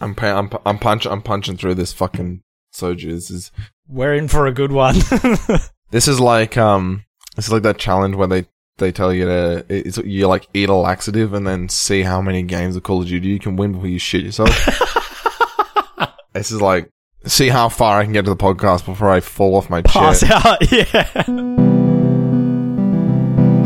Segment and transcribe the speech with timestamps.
[0.00, 2.42] I'm I'm I'm punch I'm punching through this fucking
[2.74, 3.10] soju.
[3.10, 3.52] This is
[3.88, 4.96] We're in for a good one.
[5.90, 7.04] this is like um
[7.36, 8.46] this is like that challenge where they
[8.78, 12.42] they tell you to it's, you like eat a laxative and then see how many
[12.42, 14.50] games of Call of Duty you can win before you shit yourself.
[16.32, 16.90] this is like
[17.26, 20.20] see how far I can get to the podcast before I fall off my Pass
[20.20, 20.32] chair.
[20.32, 20.58] out.
[20.72, 21.93] Yeah.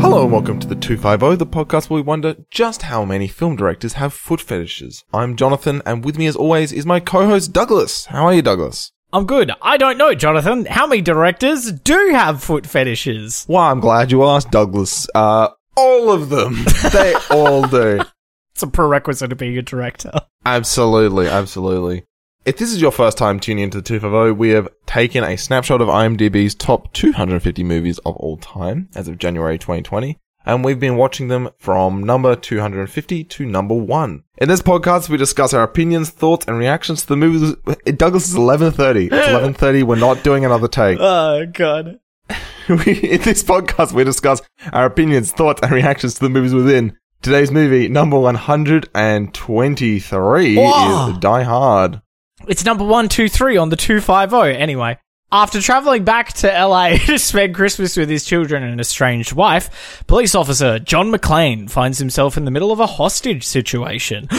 [0.01, 3.55] Hello and welcome to the 250, the podcast where we wonder just how many film
[3.55, 5.03] directors have foot fetishes.
[5.13, 8.05] I'm Jonathan, and with me as always is my co-host Douglas.
[8.05, 8.91] How are you, Douglas?
[9.11, 9.51] I'm good.
[9.61, 10.65] I don't know, Jonathan.
[10.65, 13.45] How many directors do have foot fetishes?
[13.49, 15.07] Well, I'm glad you asked, Douglas.
[15.13, 16.55] Uh, all of them.
[16.93, 18.01] they all do.
[18.51, 20.11] It's a prerequisite to being a director.
[20.45, 22.03] Absolutely, absolutely.
[22.45, 25.81] If this is your first time tuning into the 250, we have taken a snapshot
[25.81, 30.95] of IMDb's top 250 movies of all time as of January 2020, and we've been
[30.95, 34.23] watching them from number 250 to number 1.
[34.37, 37.55] In this podcast, we discuss our opinions, thoughts, and reactions to the movies.
[37.97, 39.11] Douglas is 11.30.
[39.11, 39.83] It's 11.30.
[39.87, 40.97] We're not doing another take.
[41.09, 41.99] Oh, God.
[42.69, 46.95] we, in this podcast, we discuss our opinions, thoughts, and reactions to the movies within.
[47.21, 51.11] Today's movie, number 123, Whoa.
[51.11, 52.01] is Die Hard.
[52.49, 54.57] It's number one, two, three on the 250.
[54.57, 54.97] Anyway,
[55.31, 60.33] after traveling back to LA to spend Christmas with his children and estranged wife, police
[60.33, 64.27] officer John McClane finds himself in the middle of a hostage situation.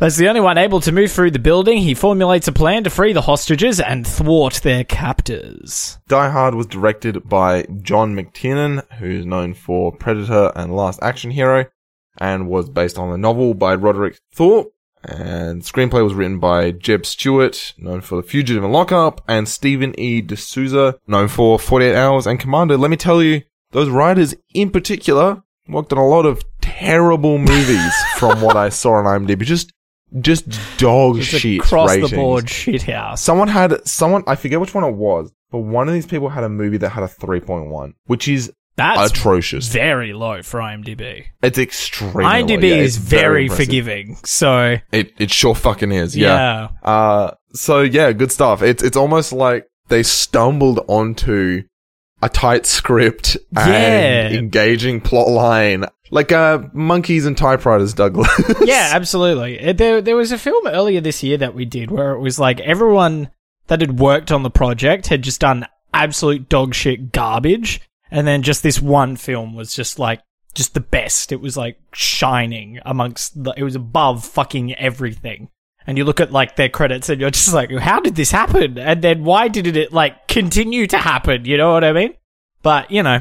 [0.00, 2.90] As the only one able to move through the building, he formulates a plan to
[2.90, 5.98] free the hostages and thwart their captors.
[6.06, 11.64] Die Hard was directed by John McTiernan, who's known for Predator and Last Action Hero,
[12.18, 14.68] and was based on a novel by Roderick Thorp.
[15.06, 19.98] And screenplay was written by Jeb Stewart, known for The Fugitive and Lockup, and Stephen
[19.98, 20.20] E.
[20.20, 22.76] D'Souza, known for 48 Hours and Commando.
[22.76, 27.92] Let me tell you, those writers in particular worked on a lot of terrible movies
[28.16, 29.42] from what I saw on IMDb.
[29.42, 29.72] Just,
[30.20, 30.46] just
[30.78, 32.10] dog a shit across ratings.
[32.10, 33.22] the board shit house.
[33.22, 36.42] Someone had someone I forget which one it was, but one of these people had
[36.42, 39.68] a movie that had a 3.1, which is That's atrocious.
[39.68, 41.24] very low for IMDb.
[41.42, 42.30] It's extremely low.
[42.30, 44.16] IMDb Yeah, is it's very, forgiving.
[44.24, 46.16] So, It it sure fucking is.
[46.16, 46.68] Yeah.
[46.84, 46.88] yeah.
[46.90, 48.62] Uh so yeah, good stuff.
[48.62, 51.62] It's it's almost like they stumbled onto
[52.22, 53.72] a tight script and
[54.34, 54.38] Yeah.
[54.38, 55.84] engaging plot line.
[56.10, 58.28] Like uh monkeys and typewriters, Douglas.
[58.64, 59.58] Yeah, absolutely.
[59.60, 62.38] Uh, There, there was a film earlier this year that we did where it was
[62.38, 63.30] like everyone
[63.68, 68.42] that had worked on the project had just done absolute dog shit garbage, and then
[68.42, 70.20] just this one film was just like
[70.54, 71.32] just the best.
[71.32, 73.54] It was like shining amongst the.
[73.56, 75.50] It was above fucking everything.
[75.86, 78.78] And you look at like their credits, and you're just like, how did this happen?
[78.78, 81.44] And then why did it like continue to happen?
[81.44, 82.14] You know what I mean?
[82.62, 83.20] But you know,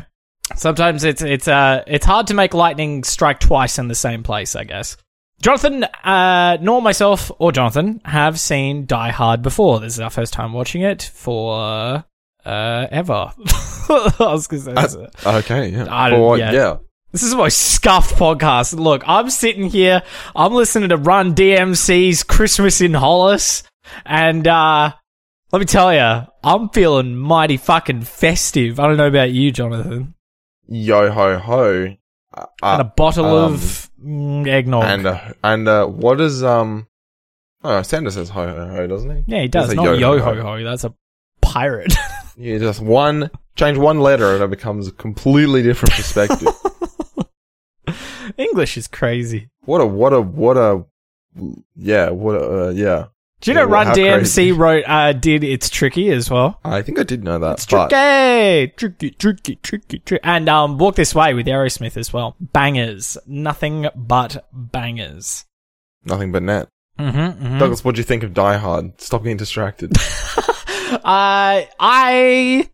[0.56, 4.56] sometimes it's it's uh it's hard to make lightning strike twice in the same place,
[4.56, 4.98] I guess.
[5.42, 9.80] Jonathan, uh, nor myself or Jonathan have seen Die Hard before.
[9.80, 12.06] This is our first time watching it for
[12.46, 13.32] uh ever.
[13.90, 14.96] I was gonna say this.
[15.26, 15.88] okay, yeah.
[15.90, 16.52] I don't- what- yeah.
[16.52, 16.78] yeah.
[17.12, 18.78] This is my scuffed podcast.
[18.78, 20.04] Look, I'm sitting here,
[20.36, 23.64] I'm listening to Run DMC's Christmas in Hollis,
[24.06, 24.92] and uh
[25.52, 28.80] let me tell you, I'm feeling mighty fucking festive.
[28.80, 30.14] I don't know about you, Jonathan.
[30.68, 31.96] Yo ho ho.
[32.34, 34.84] Uh, and a bottle um, of mm, eggnog.
[34.84, 36.88] And uh, and uh, what is um?
[37.64, 39.24] Oh, Sanders says ho ho ho, doesn't he?
[39.28, 39.74] yeah, he does.
[39.74, 40.64] Not yo ho ho.
[40.64, 40.94] That's a
[41.42, 41.94] pirate.
[42.38, 46.48] Yeah, just one change one letter and it becomes a completely different perspective.
[48.38, 49.50] English is crazy.
[49.66, 50.84] what a what a what a
[51.76, 53.06] yeah what a uh, yeah.
[53.42, 54.52] Do you Yeah, know Run DMC crazy.
[54.54, 56.60] wrote uh did it's tricky as well?
[56.64, 57.54] I think I did know that.
[57.54, 60.24] It's tricky, tricky, tricky, tricky, tricky.
[60.24, 62.36] And um, Walk This Way with Aerosmith as well.
[62.40, 65.46] Bangers, nothing but bangers.
[66.06, 66.68] nothing but net.
[67.00, 69.00] Mm-hmm, Douglas, what do you think of Die Hard?
[69.02, 69.92] Stop getting distracted.
[71.04, 72.70] Uh, I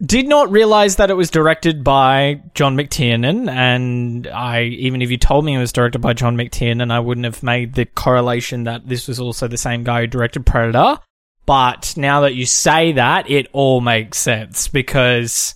[0.00, 5.16] did not realize that it was directed by John McTiernan, and I even if you
[5.16, 8.88] told me it was directed by John McTiernan, I wouldn't have made the correlation that
[8.88, 11.00] this was also the same guy who directed Predator.
[11.46, 15.54] But now that you say that, it all makes sense because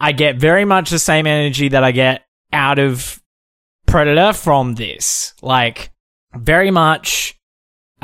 [0.00, 2.22] I get very much the same energy that I get
[2.52, 3.20] out of
[3.86, 5.34] Predator from this.
[5.42, 5.92] Like,
[6.34, 7.33] very much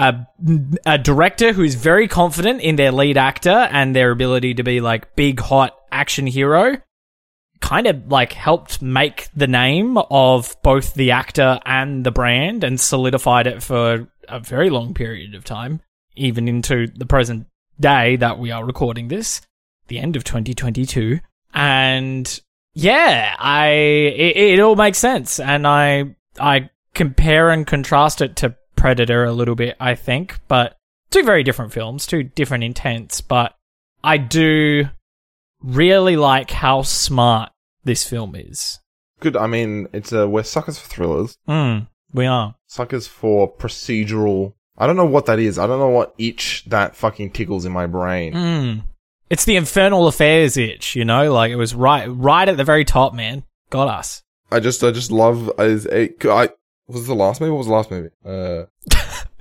[0.00, 0.26] a,
[0.87, 4.81] a director who is very confident in their lead actor and their ability to be
[4.81, 6.79] like big hot action hero
[7.61, 12.81] kind of like helped make the name of both the actor and the brand and
[12.81, 15.82] solidified it for a very long period of time
[16.17, 17.46] even into the present
[17.79, 19.43] day that we are recording this
[19.88, 21.20] the end of 2022
[21.53, 22.41] and
[22.73, 25.38] yeah i it, it all makes sense.
[25.38, 30.77] And i i compare and contrast it to Predator a little bit, I think, but
[31.11, 33.55] two very different films, two different intents, but
[34.03, 34.88] I do
[35.62, 37.53] really like how smart
[37.85, 38.79] this film is.
[39.21, 39.37] Good.
[39.37, 41.37] I mean, it's uh, we're suckers for thrillers.
[41.47, 42.55] Mm, we are.
[42.69, 44.55] Suckers for procedural.
[44.79, 45.59] I don't know what that is.
[45.59, 48.32] I don't know what itch that fucking tickles in my brain.
[48.32, 48.82] Mm.
[49.29, 51.31] It's the Infernal Affairs itch, you know?
[51.31, 53.44] Like, it was right, right at the very top, man.
[53.69, 54.23] Got us.
[54.50, 55.53] I just, I just love.
[55.59, 56.50] I, I
[56.92, 57.50] was the last movie.
[57.50, 58.10] What was the last movie?
[58.25, 58.66] Uh,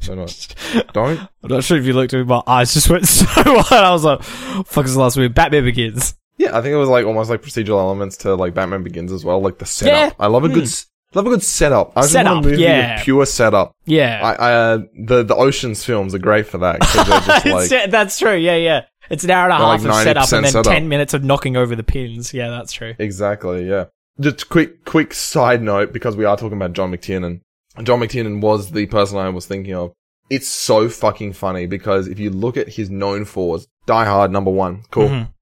[0.01, 0.55] don't.
[0.93, 1.19] Don't.
[1.43, 3.71] I'm not sure if you looked at me, my eyes just went so wide.
[3.71, 5.27] I was like, fuck is the last movie?
[5.27, 6.15] Batman Begins.
[6.37, 9.25] Yeah, I think it was like almost like procedural elements to like Batman Begins as
[9.25, 10.13] well, like the setup.
[10.17, 10.23] Yeah.
[10.23, 11.93] I love a good, s love a good setup.
[11.95, 12.95] I just Setup, want a movie yeah.
[12.95, 13.75] with pure setup.
[13.85, 14.21] Yeah.
[14.23, 18.35] I, I uh, the the Ocean's films are great for that just like that's true.
[18.35, 18.85] Yeah, yeah.
[19.09, 20.71] It's an hour and a half like of setup and then setup.
[20.71, 22.33] 10 minutes of knocking over the pins.
[22.33, 22.95] Yeah, that's true.
[22.99, 23.85] exactly yeah.
[24.19, 27.41] Just quick quick side note because we are talking about John McTiernan.
[27.83, 29.93] John McTiernan was the person I was thinking of.
[30.29, 34.51] It's so fucking funny because if you look at his known fours, Die Hard number
[34.51, 35.07] one, cool.
[35.09, 35.33] Mhm.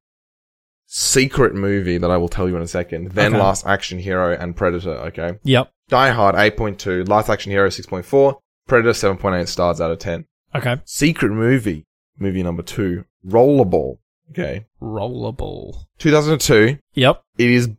[0.86, 3.12] Secret movie that I will tell you in a second.
[3.12, 3.42] Then Okay.
[3.44, 4.92] Last Action Hero and Predator.
[5.08, 5.32] Okay.
[5.44, 5.70] Yep.
[5.90, 8.38] Die Hard 8.2, Last Action Hero 6.4,
[8.68, 10.26] Predator 7.8 stars out of 10.
[10.56, 10.78] Okay.
[10.86, 11.84] Secret movie,
[12.18, 13.98] movie number two, Rollerball.
[14.32, 14.66] Okay.
[14.82, 15.86] Rollerball.
[16.00, 16.78] 2002.
[16.94, 17.22] Yep.
[17.38, 17.70] It is,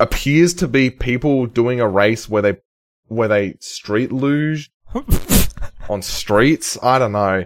[0.00, 2.56] appears to be people doing a race where they,
[3.06, 4.70] where they street luge
[5.88, 6.78] on streets.
[6.82, 7.44] I don't know.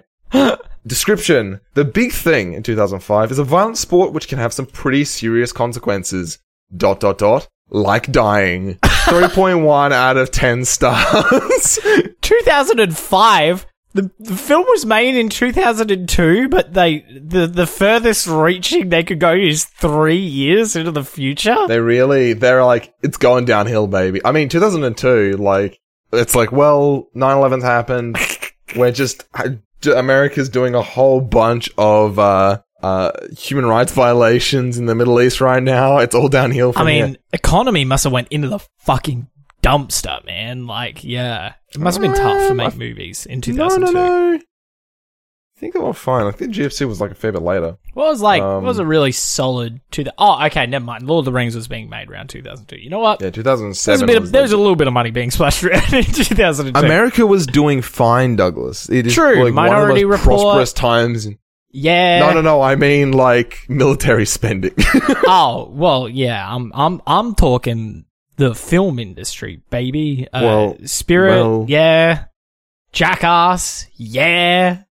[0.86, 1.60] Description.
[1.74, 5.52] The big thing in 2005 is a violent sport which can have some pretty serious
[5.52, 6.38] consequences.
[6.76, 7.48] Dot dot dot.
[7.70, 8.74] Like dying.
[8.82, 11.78] 3.1 out of 10 stars.
[12.20, 13.66] 2005.
[13.94, 19.20] The, the film was made in 2002, but they the the furthest reaching they could
[19.20, 21.56] go is three years into the future.
[21.68, 24.20] they really, they're like, it's going downhill, baby.
[24.24, 25.78] I mean, 2002, like,
[26.12, 28.16] it's like, well, 9-11's happened.
[28.76, 29.24] We're just,
[29.84, 35.40] America's doing a whole bunch of, uh, uh, human rights violations in the Middle East
[35.40, 35.98] right now.
[35.98, 37.16] It's all downhill for I mean, here.
[37.32, 39.28] economy must have went into the fucking
[39.62, 40.66] dumpster, man.
[40.66, 43.92] Like, yeah, it must have been tough to make movies in No, 2002.
[43.92, 44.30] no, no.
[44.36, 44.40] no.
[45.56, 46.26] I think they were fine.
[46.26, 47.76] I think GFC was like a fair bit later.
[47.94, 48.42] What was like?
[48.42, 50.04] Um, what was a really solid two?
[50.18, 51.06] Oh, okay, never mind.
[51.06, 52.78] Lord of the Rings was being made around 2002.
[52.78, 53.20] You know what?
[53.20, 54.08] Yeah, There was 2007.
[54.10, 56.76] a of, was there was a little bit of money being splashed around in 2002.
[56.84, 58.88] America was doing fine, Douglas.
[58.90, 60.40] It is True, like Minority one of the most Report.
[60.40, 61.26] prosperous times.
[61.26, 61.38] in-
[61.70, 62.18] yeah.
[62.18, 62.60] No, no, no.
[62.60, 64.74] I mean like military spending.
[65.26, 66.44] oh well, yeah.
[66.52, 68.04] I'm I'm I'm talking
[68.48, 70.26] the film industry, baby.
[70.32, 72.24] Uh, Well, Spirit, well- yeah.
[72.92, 74.82] Jackass, yeah.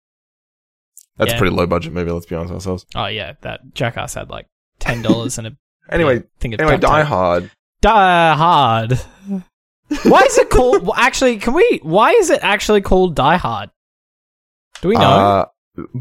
[1.18, 1.36] That's Yeah.
[1.36, 2.10] a pretty low budget movie.
[2.12, 2.86] Let's be honest with ourselves.
[2.96, 4.48] Oh yeah, that Jackass had like
[4.80, 5.52] ten dollars and a
[5.90, 7.08] Anyway, thing of anyway, Die tape.
[7.08, 7.52] Hard.
[7.82, 8.94] Die Hard.
[10.04, 10.90] why is it called?
[10.96, 11.80] actually, can we?
[11.84, 13.70] Why is it actually called Die Hard?
[14.82, 15.02] Do we know?
[15.02, 15.46] Uh,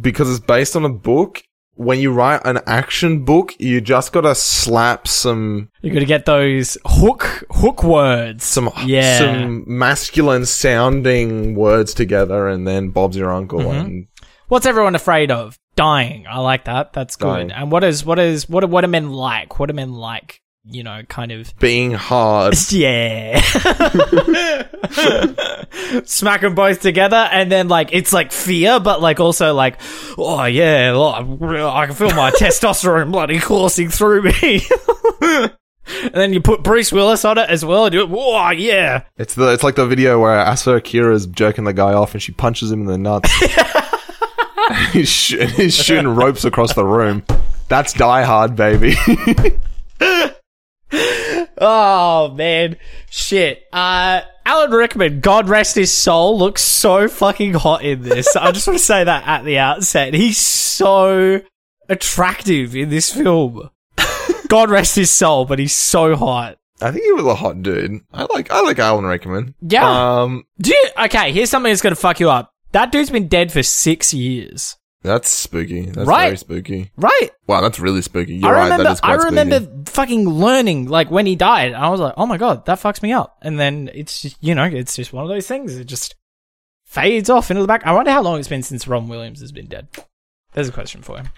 [0.01, 1.43] because it's based on a book.
[1.81, 6.27] When you write an action book, you just gotta slap some you got to get
[6.27, 8.45] those hook hook words.
[8.45, 9.17] some yeah.
[9.19, 13.61] some masculine sounding words together, and then Bob's your uncle.
[13.61, 13.81] Mhm.
[13.81, 14.07] And
[14.49, 15.59] What's everyone afraid of?
[15.75, 16.27] Dying.
[16.29, 16.93] I like that.
[16.93, 17.49] That's good.
[17.49, 17.53] Dying.
[17.53, 19.59] And what is what is what are, what are men like?
[19.59, 20.43] What are men like?
[20.71, 21.53] You know, kind of.
[21.59, 22.55] being hard.
[22.71, 23.41] Yeah.
[26.05, 29.81] Smack them both together, and then like it's like fear, but like also like,
[30.17, 34.63] oh yeah, I can feel my testosterone bloody coursing through me.
[35.21, 38.09] and then you put Bruce Willis on it as well, and do it.
[38.09, 39.05] Whoa, yeah.
[39.17, 42.33] It's the it's like the video where Asa Akira's jerking the guy off and she
[42.33, 43.31] punches him in the nuts.
[44.93, 47.25] he's, sh- he's shooting ropes across the room.
[47.69, 48.95] That's Die Hard, baby.
[51.61, 52.77] Oh man,
[53.11, 53.65] shit.
[53.73, 58.35] Uh, Alan Rickman, God rest his soul, looks so fucking hot in this.
[58.35, 60.15] I just want to say that at the outset.
[60.15, 61.43] He's so
[61.89, 63.71] attractive in this film.
[64.49, 66.57] God rest his soul, but he's so hot.
[66.81, 68.01] I think he was a hot dude.
[68.13, 69.55] I like I like Alan Rickman.
[69.61, 70.23] Yeah.
[70.23, 72.53] Um, Do you, okay, here's something that's gonna fuck you up.
[72.73, 74.77] That dude's been dead for six years.
[75.03, 75.87] That's spooky.
[75.87, 76.27] That's Right.
[76.27, 76.91] very spooky.
[76.97, 77.31] Right?
[77.47, 78.37] Wow, that's really spooky.
[78.37, 78.63] You're I right.
[78.65, 79.83] remember That is quite I remember spooky.
[79.87, 81.69] fucking learning like when he died.
[81.73, 84.37] And I was like, "Oh my god, that fucks me up." And then it's just,
[84.41, 85.77] you know, it's just one of those things.
[85.77, 86.15] It just
[86.85, 87.87] fades off into the back.
[87.87, 89.89] I wonder how long it's been since Ron Williams has been dead.
[90.53, 91.29] There's a question for him.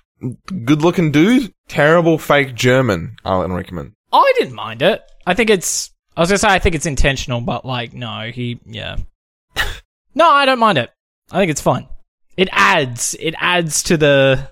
[0.64, 1.52] Good looking dude.
[1.68, 3.16] Terrible fake German.
[3.24, 3.94] Alan Rickman.
[4.12, 5.02] I didn't mind it.
[5.26, 8.30] I think it's I was going to say I think it's intentional, but like no,
[8.32, 8.96] he yeah.
[10.14, 10.90] no, I don't mind it.
[11.30, 11.86] I think it's fun.
[12.36, 14.50] It adds it adds to the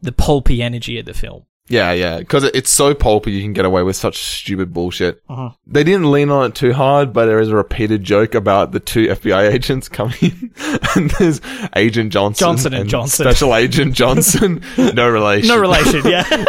[0.00, 1.46] the pulpy energy of the film.
[1.68, 5.22] Yeah, yeah, because it's so pulpy, you can get away with such stupid bullshit.
[5.28, 5.50] Uh-huh.
[5.64, 8.80] They didn't lean on it too hard, but there is a repeated joke about the
[8.80, 10.50] two FBI agents coming in,
[10.96, 11.40] and there's
[11.76, 13.24] Agent Johnson, Johnson and Johnson.
[13.24, 16.44] Special Agent Johnson, no relation, No relation, yeah.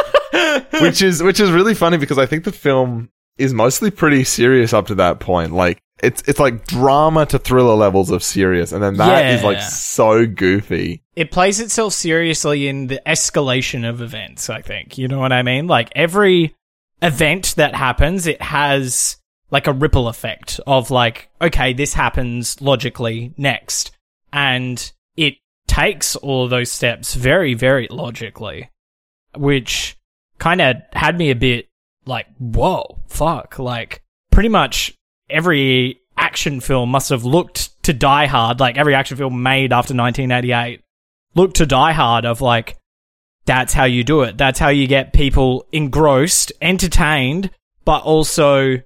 [0.82, 4.74] which is which is really funny because I think the film is mostly pretty serious
[4.74, 5.54] up to that point.
[5.54, 9.62] Like it's it's like drama to thriller levels of serious, and then that is like
[9.62, 11.02] so goofy.
[11.16, 14.98] it plays itself seriously in the escalation of events, I think.
[14.98, 15.68] You know what I mean?
[15.68, 16.56] Like every
[17.02, 19.18] event that happens, it has
[19.52, 23.92] like a ripple effect of like, okay, this happens logically next.
[24.32, 25.36] And it
[25.68, 28.72] takes all of those steps very, very logically,
[29.36, 29.96] which
[30.40, 31.68] kind of had me a bit
[32.06, 33.60] like, whoa, fuck.
[33.60, 34.98] Like pretty much
[35.34, 39.94] every action film must have looked to Die Hard, like every action film made after
[39.94, 40.82] 1988
[41.36, 42.78] looked to Die Hard of like,
[43.46, 44.38] that's how you do it.
[44.38, 47.50] That's how you get people engrossed, entertained,
[47.84, 48.78] but also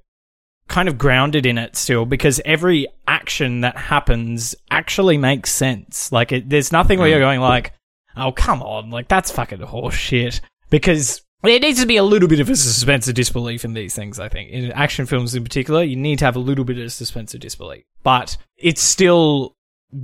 [0.68, 6.12] kind of grounded in it still because every action that happens actually makes sense.
[6.12, 7.12] Like, it, there's nothing where hmm.
[7.12, 7.74] you're going like,
[8.16, 10.42] oh, come on, like, that's fucking horse shit.
[10.70, 13.96] Because there needs to be a little bit of a suspense of disbelief in these
[13.96, 14.50] things, I think.
[14.50, 17.40] In action films in particular, you need to have a little bit of suspense of
[17.42, 17.84] disbelief.
[18.04, 19.56] But it's still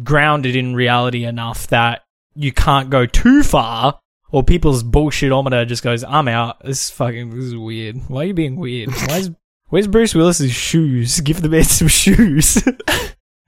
[0.03, 2.01] grounded in reality enough that
[2.35, 3.99] you can't go too far
[4.31, 6.63] or people's bullshitometer just goes, I'm out.
[6.63, 7.97] This is fucking, this is weird.
[8.07, 8.89] Why are you being weird?
[9.07, 9.31] Why is,
[9.69, 11.19] where's Bruce Willis's shoes?
[11.21, 12.63] Give the man some shoes.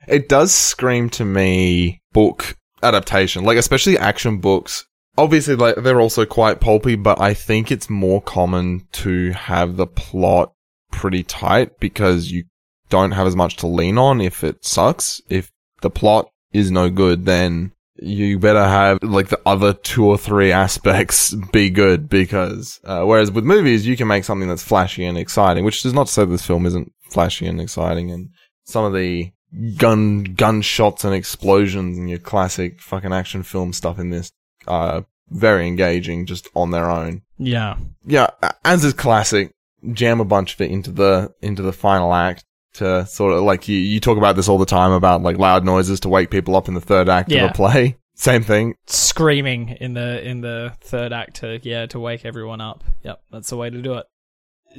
[0.08, 4.86] It does scream to me book adaptation, like especially action books.
[5.18, 9.88] Obviously, like they're also quite pulpy, but I think it's more common to have the
[9.88, 10.54] plot
[10.92, 12.46] pretty tight because you
[12.90, 15.22] don't have as much to lean on if it sucks.
[15.30, 20.18] If the plot is no good, then you better have like the other two or
[20.18, 25.06] three aspects be good because uh, whereas with movies you can make something that's flashy
[25.06, 28.30] and exciting, which does not say this film isn't flashy and exciting and
[28.66, 29.32] some of the
[29.78, 34.32] gun gunshots and explosions and your classic fucking action film stuff in this
[34.68, 37.22] are very engaging just on their own.
[37.38, 37.78] yeah.
[38.08, 38.28] Yeah,
[38.64, 39.52] as is classic,
[39.94, 42.44] jam a bunch of it into the into the final act
[42.74, 45.66] to sort of like you you talk about this all the time about like loud
[45.66, 47.46] noises to wake people up in the third act Yeah.
[47.46, 47.98] of a play.
[48.18, 48.76] Same thing.
[48.86, 52.84] Screaming in the, in the third act to, yeah, to wake everyone up.
[53.04, 53.22] Yep.
[53.32, 54.06] That's the way to do it.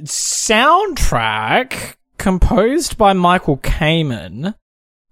[0.01, 4.55] Soundtrack composed by Michael Kamen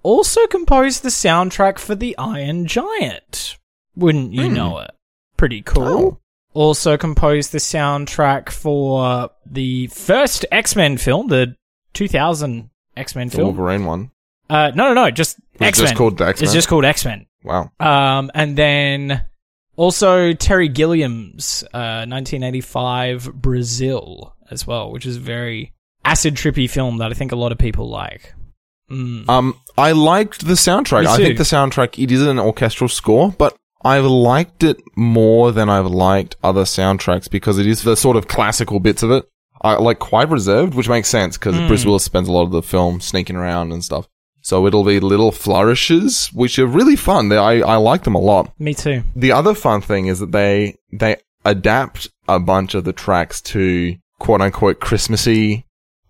[0.03, 3.57] also composed the soundtrack for The Iron Giant.
[3.95, 4.53] Wouldn't you Hmm.
[4.53, 4.91] know it?
[5.37, 5.83] Pretty cool.
[5.85, 6.19] Oh.
[6.53, 11.55] Also composed the soundtrack for the first X-Men film, the
[11.93, 13.47] 2000 X-Men The film.
[13.47, 14.11] Wolverine one.
[14.49, 15.37] Uh, no, no, no, just
[15.95, 16.43] called X-Men.
[16.45, 17.25] It's just called X-Men.
[17.43, 17.71] Wow.
[17.79, 19.23] Um, and then
[19.75, 25.73] also Terry Gilliam's uh, 1985 Brazil as well, which is a very
[26.05, 28.33] acid trippy film that I think a lot of people like.
[28.89, 29.27] Mm.
[29.27, 31.05] Um, I liked the soundtrack.
[31.05, 35.69] I think the soundtrack, it is an orchestral score, but I've liked it more than
[35.69, 39.25] I've liked other soundtracks because it is the sort of classical bits of it.
[39.61, 41.67] I like quite reserved, which makes sense because Hmm.
[41.67, 44.07] Bruce Willis spends a lot of the film sneaking around and stuff.
[44.41, 47.29] So it'll be little flourishes, which are really fun.
[47.29, 48.51] They, I, I like them a lot.
[48.59, 49.03] Me too.
[49.15, 53.95] The other fun thing is that they, they adapt a bunch of the tracks to
[54.19, 55.65] quote unquote Christmassy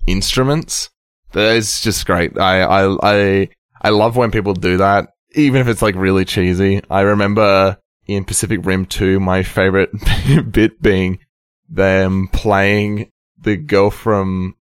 [0.05, 0.89] instruments.
[1.31, 2.37] That's just great.
[2.37, 3.49] I, I, I,
[3.81, 6.81] I love when people do that, even if it's like really cheesy.
[6.89, 7.77] I remember
[8.07, 9.91] in Pacific Rim 2, my favorite
[10.51, 11.19] bit being
[11.69, 14.55] them playing the girl from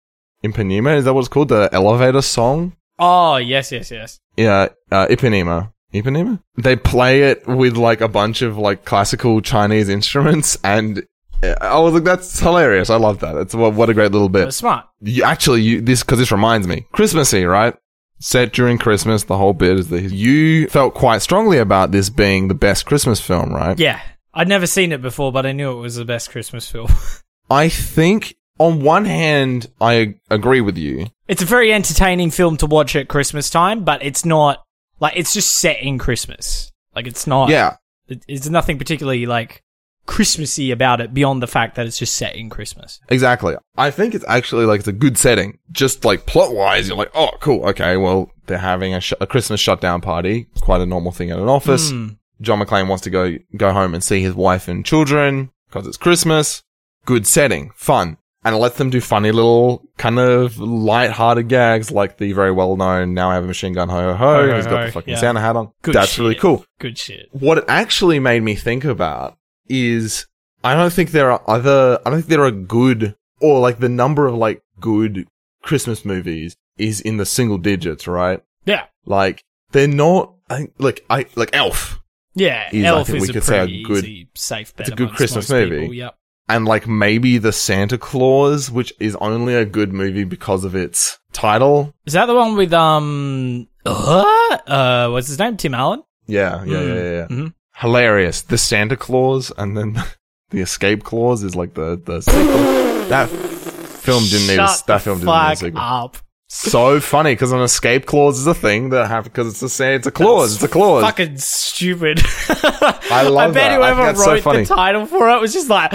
[0.43, 0.97] Ipanema.
[0.97, 1.49] Is that what it's called?
[1.49, 2.75] The elevator song?
[2.99, 4.19] Oh yes, yes, yes.
[4.37, 5.71] Yeah, uh, Ipanema.
[5.93, 6.41] Ipanema?
[6.57, 11.05] They play it with like a bunch of like classical Chinese instruments and
[11.43, 12.89] uh, I was like, that's hilarious.
[12.89, 13.35] I love that.
[13.35, 14.51] It's what, what a great little bit.
[14.53, 14.85] smart.
[15.01, 17.75] You actually, you, this, cause this reminds me, Christmassy, right?
[18.23, 22.47] Set during Christmas, the whole bit is that you felt quite strongly about this being
[22.47, 23.77] the best Christmas film, right?
[23.77, 23.99] Yeah,
[24.33, 26.87] I'd never seen it before, but I knew it was the best Christmas film.
[27.49, 31.07] I think on one hand, I agree with you.
[31.27, 34.63] it's a very entertaining film to watch at Christmas time, but it's not
[35.01, 36.71] like it's just set in Christmas.
[36.95, 37.49] Like it's not.
[37.49, 37.75] Yeah.
[38.07, 39.63] it's nothing particularly like
[40.05, 42.99] Christmassy about it beyond the fact that it's just set in Christmas.
[43.09, 43.55] Exactly.
[43.77, 45.59] I think it's actually like it's a good setting.
[45.71, 47.65] Just like plot wise, you're like, oh, cool.
[47.69, 50.47] Okay, well, they're having a, sh- a Christmas shutdown party.
[50.51, 51.91] It's quite a normal thing at an office.
[51.91, 52.09] Hmm.
[52.41, 55.97] John McClane wants to go go home and see his wife and children because it's
[55.97, 56.63] Christmas.
[57.05, 62.17] Good setting, fun, and it lets them do funny little kind of light-hearted gags like
[62.17, 64.55] the very well known "Now I have a machine gun, ho ho ho." Ho, ho,
[64.55, 65.19] He's got the fucking yeah.
[65.19, 65.71] Santa hat on.
[65.83, 66.19] Good That's shit.
[66.19, 67.27] really cool Good shit.
[67.31, 69.37] what it actually made me think about
[69.73, 70.27] is
[70.63, 71.99] I don't think there are other.
[72.05, 75.27] I don't think there are good or like the number of like good
[75.61, 78.41] Christmas movies is in the single digits, right?
[78.65, 78.85] Yeah.
[79.05, 80.33] Like they're not.
[80.49, 81.99] I like I like Elf
[82.35, 84.75] Yeah, Is, I Elf think is we a could say a pretty good- easy, safe
[84.75, 84.87] bet.
[84.87, 85.79] it's a good Christmas movie.
[85.81, 85.93] People.
[85.95, 86.15] Yep.
[86.49, 91.17] and like maybe the Santa Clause, which is only a good movie because of its
[91.31, 91.93] title.
[92.05, 95.57] Is that the one with um uh, uh what's his name?
[95.57, 96.03] Tim Allen?
[96.27, 97.03] Yeah, yeah, yeah, yeah.
[97.03, 97.27] yeah.
[97.27, 97.53] Mhm.
[97.75, 98.41] Hilarious.
[98.43, 99.93] The Santa Clause and then
[100.49, 103.07] the Escape Clause is like the the sequel.
[103.09, 105.81] that film didn't need a, that film didn't need a sequel.
[105.81, 106.17] up.
[106.49, 110.11] So funny because an escape clause is a thing that happens because it's a Santa
[110.11, 110.53] Clause.
[110.53, 111.03] It's a clause.
[111.03, 112.21] Fucking stupid.
[112.23, 113.75] I love I bet that.
[113.77, 114.59] Whoever that's so wrote funny.
[114.63, 115.91] the title for it was just like,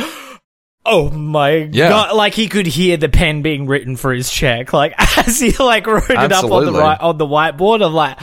[0.84, 1.90] oh my Yeah.
[1.90, 2.16] god!
[2.16, 5.86] Like he could hear the pen being written for his check, like as he like
[5.86, 7.86] wrote it up on the right on the whiteboard.
[7.86, 8.18] I'm like,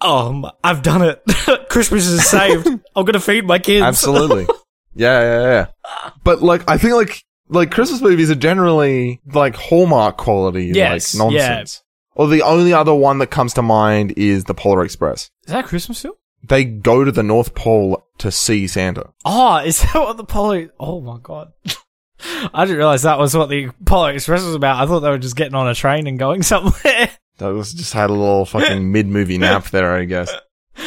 [0.00, 1.22] oh, I've done it.
[1.68, 2.66] Christmas is saved.
[2.96, 3.84] I'm gonna feed my kids.
[3.84, 4.46] Absolutely.
[4.94, 6.10] yeah, yeah, yeah.
[6.22, 11.32] But like, I think like like Christmas movies are generally like Hallmark quality, Yes, like
[11.32, 11.82] nonsense.
[12.16, 15.30] Or the only other one that comes to mind is the Polar Express.
[15.46, 16.14] Is that a Christmas film?
[16.44, 19.10] They go to the North Pole to see Santa.
[19.24, 20.68] Oh, is that what the Polar?
[20.78, 21.52] Oh my god.
[22.54, 24.80] I didn't realize that was what the Polar Express was about.
[24.82, 27.10] I thought they were just getting on a train and going somewhere.
[27.38, 30.32] Those just had a little fucking mid-movie nap there, I guess.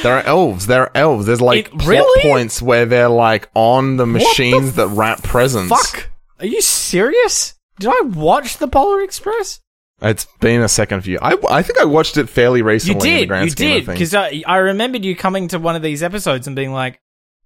[0.03, 0.67] There are elves.
[0.67, 1.25] There are elves.
[1.25, 2.21] There's like It- plot really?
[2.21, 5.69] points where they're like on the machines that wrap presents.
[5.69, 6.09] Fuck.
[6.39, 7.55] Are you serious?
[7.79, 9.59] Did I watch the Polar Express?
[10.01, 11.17] It's been a second view.
[11.21, 13.27] I, I think I watched it fairly You recently in the did.
[13.27, 13.77] grand You scheme did.
[13.79, 13.95] of things.
[13.97, 16.99] Because I, I remembered you coming to one of these episodes and being like,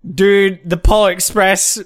[0.05, 1.81] dude, the Polar Express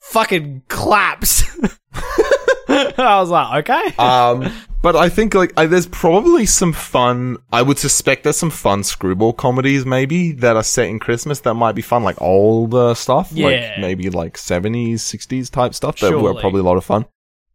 [0.00, 1.44] fucking claps.
[2.98, 3.96] I was like, okay.
[3.96, 7.36] Um, but I think like I, there's probably some fun.
[7.52, 11.54] I would suspect there's some fun screwball comedies maybe that are set in Christmas that
[11.54, 13.46] might be fun, like older stuff, Yeah.
[13.46, 16.40] like maybe like 70s, 60s type stuff that were Surely.
[16.40, 17.04] probably a lot of fun.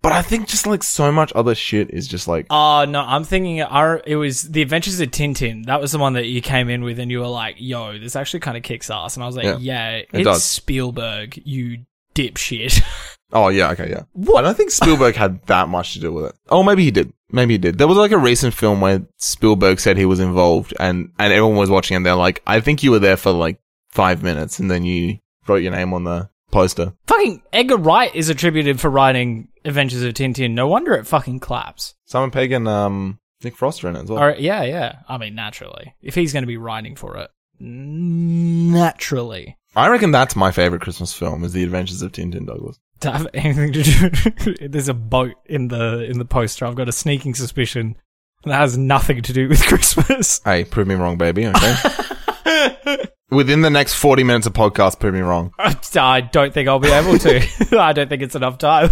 [0.02, 3.24] But I think just like so much other shit is just like Oh no, I'm
[3.24, 5.66] thinking our, it was The Adventures of Tintin.
[5.66, 8.16] That was the one that you came in with and you were like, yo, this
[8.16, 9.16] actually kind of kicks ass.
[9.18, 10.44] And I was like, Yeah, yeah, it's does.
[10.44, 12.84] Spielberg, you dipshit.
[13.36, 14.04] oh yeah, okay, yeah.
[14.14, 14.44] What?
[14.44, 16.36] I don't think Spielberg had that much to do with it.
[16.50, 17.14] Oh, maybe he did.
[17.32, 17.78] Maybe he did.
[17.78, 21.58] There was like a recent film where Spielberg said he was involved, and and everyone
[21.58, 23.60] was watching, and they're like, "I think you were there for like
[23.90, 28.30] five minutes, and then you wrote your name on the poster." fucking Edgar Wright is
[28.30, 30.52] attributed for writing Adventures of Tintin.
[30.52, 31.96] No wonder it fucking claps.
[32.06, 34.22] Simon Pegg and um, Nick Frost are in it as well.
[34.24, 35.00] Or yeah, yeah.
[35.08, 40.36] I mean, naturally, if he's going to be writing for it, naturally, I reckon that's
[40.36, 42.80] my favorite Christmas film is The Adventures of Tintin Douglas.
[43.02, 44.68] To have anything to do.
[44.70, 46.66] There's a boat in the in the poster.
[46.66, 47.98] I've got a sneaking suspicion
[48.46, 50.42] that has nothing to do with Christmas.
[50.44, 51.48] Hey, prove me wrong, baby.
[51.48, 53.06] Okay.
[53.32, 55.52] Within the next forty minutes of podcast, prove me wrong.
[55.60, 57.80] I don't think I'll be able to.
[57.80, 58.92] I don't think it's enough time.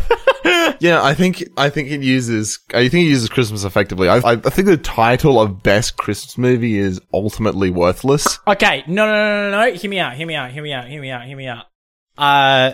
[0.79, 4.09] Yeah, I think I think it uses I think it uses Christmas effectively.
[4.09, 8.39] I, I, I think the title of best Christmas movie is ultimately worthless.
[8.47, 9.73] okay, no, no, no, no, no.
[9.73, 10.13] Hear me out.
[10.15, 10.51] Hear me out.
[10.51, 10.87] Hear me out.
[10.87, 11.25] Hear me out.
[11.25, 11.65] Hear me out.
[12.17, 12.73] Uh,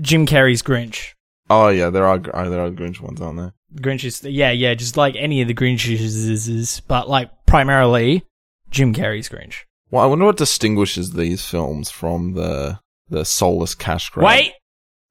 [0.00, 1.12] Jim Carrey's Grinch.
[1.50, 3.52] Oh yeah, there are uh, there are Grinch ones, aren't there?
[3.76, 8.24] Grinch is yeah, yeah, just like any of the Grinches, but like primarily
[8.70, 9.64] Jim Carrey's Grinch.
[9.90, 14.26] Well, I wonder what distinguishes these films from the the soulless cash grab.
[14.26, 14.52] Wait,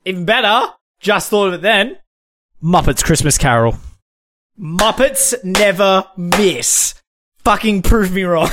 [0.05, 0.73] even better.
[0.99, 1.97] Just thought of it then.
[2.63, 3.75] Muppets Christmas Carol.
[4.59, 6.95] Muppets never miss.
[7.43, 8.49] Fucking prove me wrong.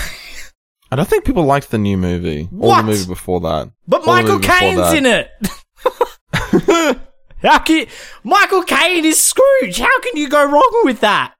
[0.91, 3.71] I don't think people liked the new movie or the movie before that.
[3.87, 5.31] But Michael Caine's in it.
[7.43, 7.87] How can
[8.23, 9.79] Michael Caine is Scrooge?
[9.79, 11.35] How can you go wrong with that?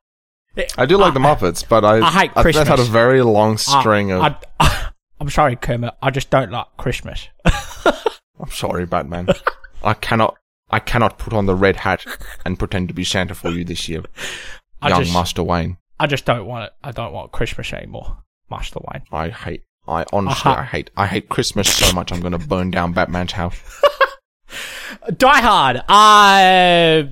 [0.77, 3.57] I do like the Muppets, but I I hate think they've had a very long
[3.59, 4.23] string of.
[4.23, 5.95] I, I, I'm sorry, Kermit.
[6.03, 7.29] I just don't like Christmas.
[7.45, 9.29] I'm sorry, Batman.
[9.83, 10.37] I cannot.
[10.71, 12.05] I cannot put on the red hat
[12.45, 14.03] and pretend to be Santa for you this year,
[14.81, 15.77] I young just- Master Wayne.
[15.99, 16.73] I just don't want it.
[16.83, 18.17] I don't want Christmas anymore,
[18.51, 19.03] Master Wayne.
[19.13, 19.65] I hate.
[19.87, 20.61] I honestly, Aha.
[20.61, 20.91] I hate.
[20.97, 22.11] I hate Christmas so much.
[22.11, 23.61] I'm going to burn down Batman's house.
[25.17, 25.77] Die Hard.
[25.89, 27.11] Uh,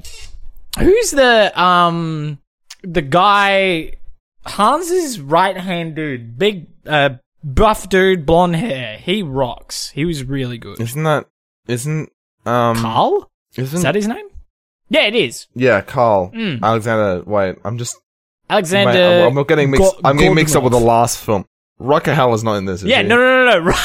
[0.78, 2.38] who's the um
[2.82, 3.92] the guy?
[4.46, 7.10] Hans's right hand dude, big uh
[7.44, 8.96] buff dude, blonde hair.
[8.98, 9.90] He rocks.
[9.90, 10.80] He was really good.
[10.80, 11.26] Isn't that?
[11.66, 12.10] Isn't
[12.46, 12.76] um?
[12.76, 13.30] Carl?
[13.56, 14.26] Isn't Is that his name?
[14.88, 15.46] Yeah, it is.
[15.54, 16.62] yeah, Carl Mm.
[16.62, 17.22] Alexander?
[17.28, 17.96] Wait, I'm just.
[18.48, 18.92] Alexander.
[18.92, 19.92] Mate, I'm, I'm getting mixed.
[19.96, 21.44] Go- I'm getting mixed up with the last film.
[21.78, 22.82] Rutger Hauer's not in this.
[22.82, 23.72] Is Yeah, no, no, no, no.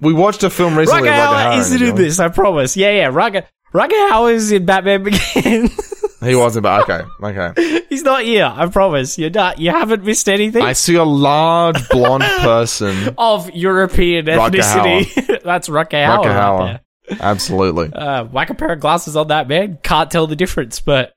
[0.00, 1.08] We watched a film recently.
[1.08, 2.18] Rutger of Hauer Hauer isn't in this.
[2.20, 2.76] I promise.
[2.76, 3.10] Yeah, yeah.
[3.10, 5.94] Rutger Rutger Hauer's in Batman Begins.
[6.22, 7.82] He wasn't, but okay, okay.
[7.88, 8.44] He's not here.
[8.54, 9.18] I promise.
[9.18, 9.58] You're not.
[9.58, 10.62] You haven't missed anything.
[10.62, 13.14] I see a large blonde person.
[13.16, 15.42] of European ethnicity.
[15.42, 16.18] That's Rutger Hauer.
[16.18, 16.80] Rutger right Hauer.
[17.08, 17.18] there.
[17.20, 17.92] Absolutely.
[17.92, 19.78] Uh, whack a pair of glasses on that man.
[19.82, 21.14] Can't tell the difference, but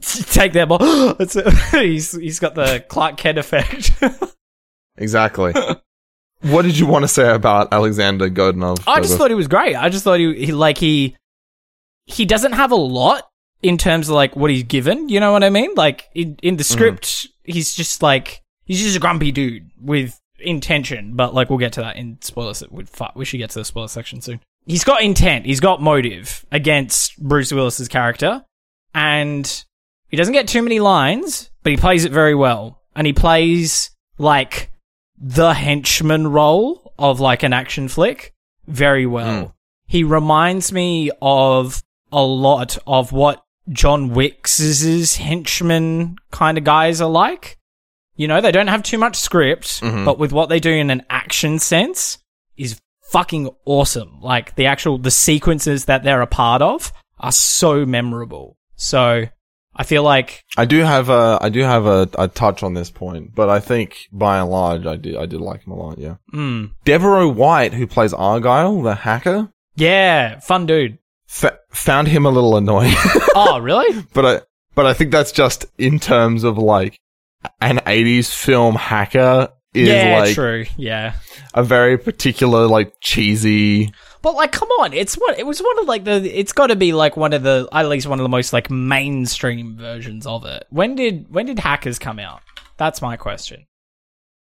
[0.00, 1.18] take them off.
[1.72, 3.92] He's he's got the Clark Kent effect.
[4.96, 5.52] Exactly.
[6.42, 8.82] What did you want to say about Alexander Godunov?
[8.86, 9.74] I just thought he was great.
[9.74, 11.16] I just thought he, he like he
[12.06, 13.28] he doesn't have a lot
[13.62, 15.08] in terms of like what he's given.
[15.08, 15.74] You know what I mean?
[15.74, 16.72] Like in in the mm-hmm.
[16.72, 21.16] script, he's just like he's just a grumpy dude with intention.
[21.16, 22.62] But like we'll get to that in spoilers.
[22.70, 24.40] We we should get to the spoiler section soon.
[24.66, 25.46] He's got intent.
[25.46, 28.44] He's got motive against Bruce Willis's character,
[28.94, 29.64] and
[30.08, 32.82] he doesn't get too many lines, but he plays it very well.
[32.94, 34.70] And he plays like
[35.20, 38.34] the henchman role of like an action flick
[38.66, 39.44] very well.
[39.46, 39.52] Mm.
[39.86, 47.10] He reminds me of a lot of what John Wick's henchmen kind of guys are
[47.10, 47.58] like.
[48.16, 50.04] You know, they don't have too much script, Mhm.
[50.04, 52.18] but with what they do in an action sense
[52.56, 54.18] is fucking awesome.
[54.20, 58.56] Like the actual the sequences that they're a part of are so memorable.
[58.76, 59.26] So
[59.80, 62.90] I feel like I do have a I do have a, a touch on this
[62.90, 65.98] point, but I think by and large I did I did like him a lot.
[65.98, 70.98] Yeah, mm, De'voreaux White, who plays Argyle, the hacker, yeah, fun dude.
[71.26, 72.94] fa- found him a little annoying.
[73.40, 74.04] Oh, really?
[74.14, 74.40] but I
[74.74, 76.98] but I think that's just in terms of like
[77.60, 80.64] an '80s film hacker is yeah, like true.
[80.76, 81.14] Yeah.
[81.54, 83.92] a very particular like cheesy.
[84.22, 84.92] But like, come on!
[84.92, 86.38] It's what it was one of like the.
[86.38, 88.70] It's got to be like one of the at least one of the most like
[88.70, 90.66] mainstream versions of it.
[90.70, 92.40] When did when did Hackers come out?
[92.76, 93.66] That's my question.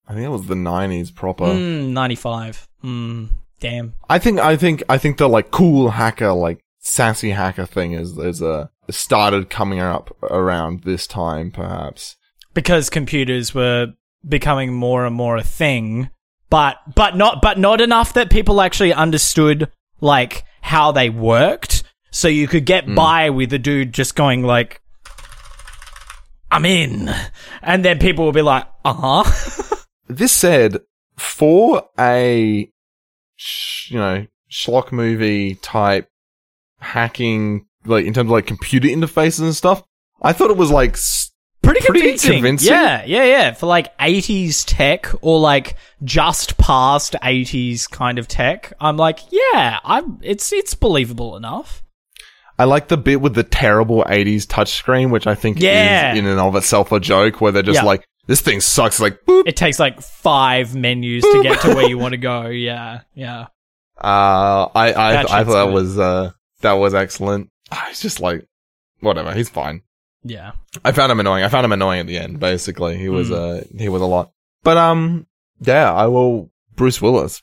[0.06, 1.52] I think it was the '90s proper.
[1.52, 2.68] Hmm, ninety five.
[2.82, 3.26] Hmm,
[3.60, 3.94] damn.
[4.08, 8.18] I think I think I think the like cool hacker like sassy hacker thing is
[8.18, 12.16] is uh, started coming up around this time perhaps.
[12.52, 13.94] Because computers were
[14.26, 16.10] becoming more and more a thing,
[16.50, 21.82] but but not but not enough that people actually understood like how they worked.
[22.10, 24.80] So you could get by with the dude just going like,
[26.50, 27.12] "I'm in,"
[27.62, 29.76] and then people will be like, "Uh huh."
[30.08, 30.78] This said,
[31.16, 32.70] for a
[33.36, 36.08] sh- you know schlock movie type
[36.78, 39.82] hacking, like in terms of like computer interfaces and stuff,
[40.20, 41.30] I thought it was like s-
[41.64, 42.32] pretty Pretty convincing.
[42.34, 42.72] convincing.
[42.72, 43.52] Yeah, yeah, yeah.
[43.52, 49.78] For like 80s tech or like just past 80s kind of tech, I'm like, yeah,
[49.84, 51.82] I'm it's it's believable enough.
[52.58, 56.12] I like the bit with the terrible 80s touchscreen, which I think Yeah.
[56.12, 57.84] is in and of itself a joke where they're just Yeah.
[57.84, 59.00] like, this thing sucks.
[59.00, 59.42] Like, boop.
[59.48, 62.46] It takes like 5 menus to get to where you want to go.
[62.48, 63.46] Yeah, yeah.
[64.00, 65.74] Uh, I, I, That I thought that good.
[65.74, 67.50] was, uh, that was excellent.
[67.72, 68.46] Ah, It's just like,
[69.00, 69.32] whatever.
[69.34, 69.82] He's fine.
[70.24, 70.52] Yeah.
[70.84, 71.44] I found him annoying.
[71.44, 72.96] I found him annoying at the end, basically.
[72.96, 73.34] He was, Hmm.
[73.34, 74.30] uh, he was a lot.
[74.62, 75.26] But, um,
[75.60, 77.42] yeah, I will, Bruce Willis.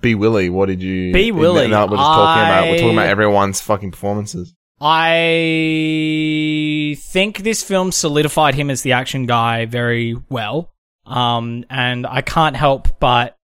[0.00, 1.12] Be Willie, what did you?
[1.12, 4.54] Be Willie, No, we're just talking about, we're talking about everyone's fucking performances.
[4.80, 10.72] I think this film solidified him as the action guy very well.
[11.06, 13.36] Um, and I can't help but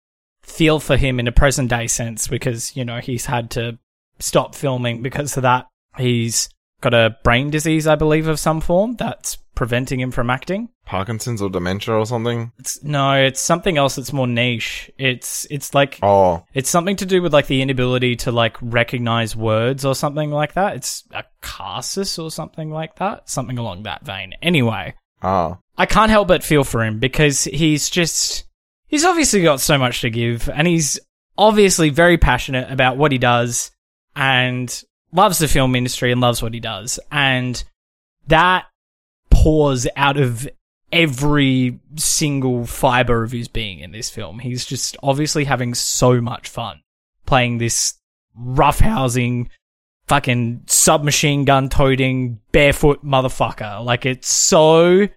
[0.43, 3.79] feel for him in a present day sense because, you know, he's had to
[4.19, 5.67] stop filming because of that.
[5.97, 6.49] He's
[6.81, 10.69] got a brain disease, I believe, of some form that's preventing him from acting.
[10.85, 12.51] Parkinson's or dementia or something?
[12.59, 14.91] It's, no, it's something else that's more niche.
[14.97, 19.35] It's, it's like, Oh, it's something to do with like the inability to like recognize
[19.35, 20.75] words or something like that.
[20.75, 23.29] It's a casus or something like that.
[23.29, 24.33] Something along that vein.
[24.41, 25.57] Anyway, ah.
[25.77, 28.43] I can't help but feel for him because he's just
[28.87, 30.99] he's obviously got so much to give and he's
[31.37, 33.71] obviously very passionate about what he does
[34.15, 34.83] and
[35.15, 37.63] loves the film industry and loves what he does and
[38.27, 38.65] that
[39.29, 40.47] pours out of
[40.91, 44.39] every single fiber of his being in this film.
[44.39, 46.81] He's just obviously having so much fun
[47.25, 47.95] playing this
[48.39, 49.47] roughhousing
[50.07, 53.83] fucking submachine gun toting barefoot motherfucker.
[53.83, 55.07] Like it's so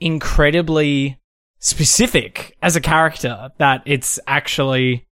[0.00, 1.20] incredibly
[1.58, 5.06] specific as a character that it's actually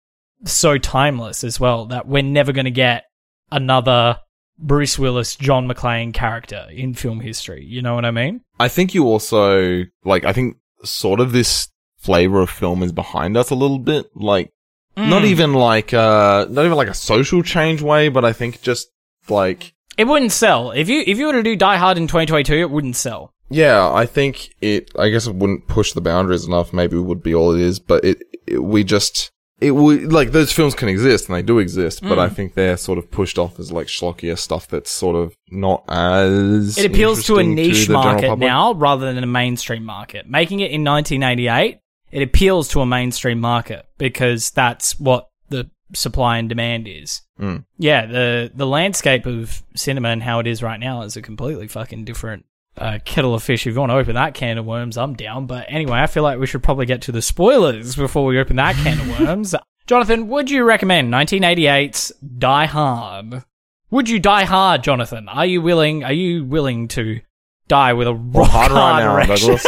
[0.45, 3.05] so timeless as well that we're never going to get
[3.51, 4.19] another
[4.59, 7.65] Bruce Willis, John McClane character in film history.
[7.65, 8.41] You know what I mean?
[8.59, 10.23] I think you also like.
[10.25, 14.07] I think sort of this flavor of film is behind us a little bit.
[14.15, 14.51] Like
[14.97, 15.25] not Mm.
[15.25, 18.89] even like uh not even like a social change way, but I think just
[19.29, 20.71] like It wouldn't sell.
[20.71, 23.33] If you if you were to do Die Hard in 2022, it wouldn't sell.
[23.49, 23.91] yeah.
[23.91, 24.91] I think it.
[24.97, 26.71] I guess it wouldn't push the boundaries enough.
[26.73, 28.21] Maybe it would be all it is, but it.
[28.47, 29.31] it we just.
[29.61, 32.33] It would like those films can exist and they do exist, but I Mm.
[32.35, 36.77] think they're sort of pushed off as like schlockier stuff that's sort of not as.
[36.79, 40.27] It appeals to a niche general market now rather than a mainstream market.
[40.27, 41.77] Making it in 1988,
[42.11, 47.21] it appeals to a mainstream market because that's what the supply and demand is.
[47.39, 47.65] Mm.
[47.77, 51.67] Yeah, the the landscape of cinema and how it is right now is a completely
[51.67, 52.45] fucking different
[52.77, 53.65] uh, kettle of fish.
[53.67, 55.45] If you want to open that can of worms, I'm down.
[55.45, 58.55] But anyway, I feel like we should probably get to the spoilers before we open
[58.57, 59.55] that can of worms.
[59.87, 63.43] Jonathan, would you recommend 1988's Die Hard?
[63.89, 65.27] Would you die hard, Jonathan?
[65.27, 66.05] Are you willing?
[66.05, 67.19] Are you willing to
[67.71, 69.35] die with a rock hard right now.
[69.35, 69.65] Douglas.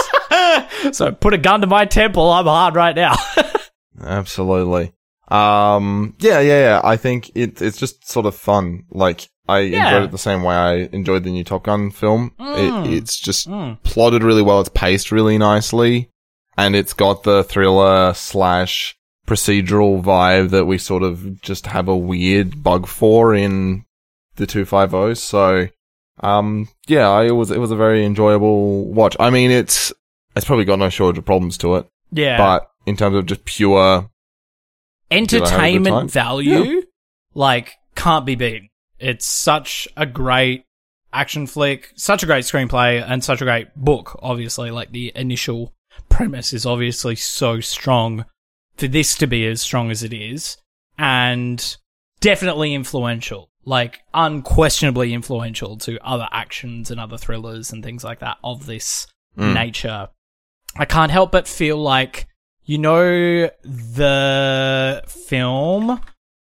[0.98, 2.30] so put a gun to my temple.
[2.30, 3.16] I'm hard right now.
[4.02, 4.92] Absolutely.
[5.30, 6.82] Um, yeah, yeah, yeah.
[6.84, 8.84] I think it, it's just sort of fun.
[8.92, 9.86] Like, I Yeah.
[9.86, 12.32] enjoyed it the same way I enjoyed the new Top Gun film.
[12.40, 12.86] Mm.
[12.88, 13.82] It, it's just Mm.
[13.84, 14.60] plotted really well.
[14.62, 16.10] It's paced really nicely.
[16.58, 18.96] And it's got the thriller slash
[19.28, 23.86] procedural vibe that we sort of just have a weird bug for in
[24.36, 25.18] the 250s.
[25.20, 25.68] So,
[26.20, 29.16] um, yeah, I, it was, it was a very enjoyable watch.
[29.20, 29.92] I mean, it's,
[30.36, 32.38] it's probably got no shortage of problems to it, Yeah.
[32.38, 34.10] but in terms of just pure
[35.10, 35.60] Did I have a good time?
[35.60, 36.82] entertainment value,
[37.34, 38.70] like, can't be beaten.
[39.04, 40.66] It's such a great
[41.12, 44.72] action flick, such a great screenplay, and such a great book, obviously.
[44.72, 45.74] Like, the initial
[46.10, 48.26] premise is obviously so strong
[48.78, 50.58] for this to be as strong as it is,
[50.98, 51.78] and
[52.20, 53.50] definitely influential.
[53.66, 59.08] Like, unquestionably influential to other actions and other thrillers and things like that of this
[59.38, 59.54] Mm.
[59.54, 60.10] nature.
[60.78, 62.28] I can't help but feel like
[62.66, 66.00] you know the film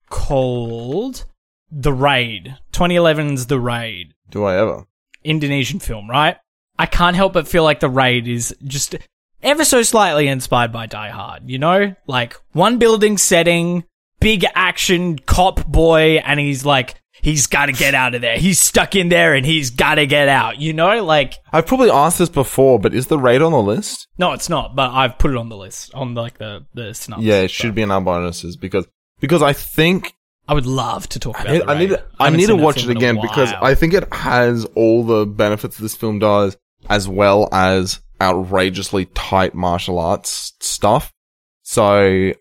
[0.10, 1.26] called
[1.72, 4.86] The Raid, 2011's The Raid, Do I ever?
[5.24, 6.38] Indonesian film, right?
[6.78, 8.96] I can't help but feel like The Raid is just
[9.42, 11.96] ever so slightly inspired by Die Hard, you know?
[12.08, 13.86] Like one building setting,
[14.20, 18.38] big action cop boy and he's like he's got to get out of there.
[18.38, 21.04] He's stuck in there and he's got to get out, you know?
[21.04, 24.08] Like I've probably asked this before, but is the raid on the list?
[24.18, 24.76] No, it's not.
[24.76, 27.24] But I've put it on the list on like the the snubs.
[27.24, 28.88] yeah, it should be in our bonuses because
[29.20, 30.14] because I think
[30.52, 31.48] I would love to talk about.
[31.48, 33.54] I, the I need to, I need to watch it film in a again because.
[33.54, 36.58] I think it has all the benefits this film does,
[36.90, 41.14] as well as outrageously tight martial arts stuff.
[41.62, 42.34] So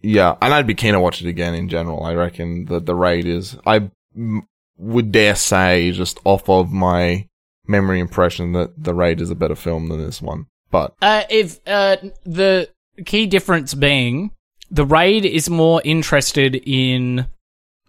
[0.00, 2.04] yeah, and I'd be keen to watch it again in general.
[2.04, 7.26] I reckon that the raid is I m- would dare say just off of my
[7.66, 10.94] memory impression that the raid is a better film than this one, but.
[11.02, 12.70] Uh, if uh, the
[13.04, 14.30] key difference being
[14.70, 17.26] the raid is more interested in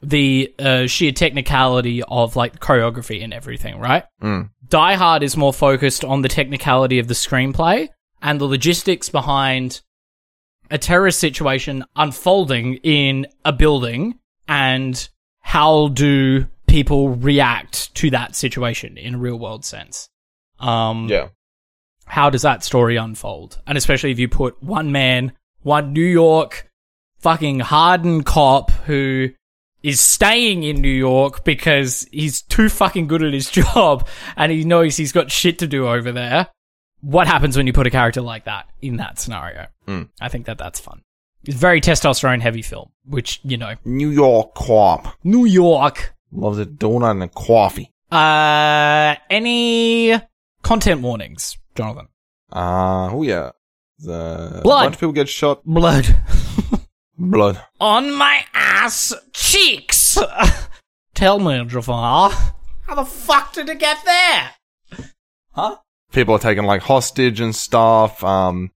[0.01, 4.03] the uh, sheer technicality of like choreography and everything, right?
[4.21, 4.49] Mm.
[4.69, 7.89] Die Hard is more focused on the technicality of the screenplay
[8.21, 9.81] and the logistics behind
[10.69, 18.97] a terrorist situation unfolding in a building and how do people react to that situation
[18.97, 20.09] in a real world sense.
[20.59, 21.29] Um, Yeah.
[22.05, 23.59] how does that story unfold?
[23.65, 25.31] And especially if you put one man,
[25.61, 26.69] one New York
[27.19, 29.29] fucking hardened cop who
[29.83, 34.63] is staying in New York because he's too fucking good at his job and he
[34.63, 36.47] knows he's got shit to do over there.
[37.01, 39.67] What happens when you put a character like that in that scenario?
[39.87, 40.09] Mm.
[40.19, 41.03] I think that that's fun.
[41.43, 45.15] It's a very testosterone heavy film, which, you know, New York cop.
[45.23, 46.13] New York.
[46.31, 47.91] Loves a donut and a coffee.
[48.11, 50.19] Uh, any
[50.61, 52.07] content warnings, Jonathan?
[52.51, 53.51] Uh, oh yeah.
[53.99, 54.81] The Blood.
[54.81, 55.63] A bunch of people get shot.
[55.65, 56.15] Blood.
[57.17, 57.61] Blood.
[57.79, 60.17] on my ass cheeks.
[61.15, 62.29] Tell me, Jafar,
[62.87, 64.51] how the fuck did it get there?
[65.51, 65.77] Huh?
[66.11, 68.23] People are taken like hostage and stuff.
[68.23, 68.71] Um,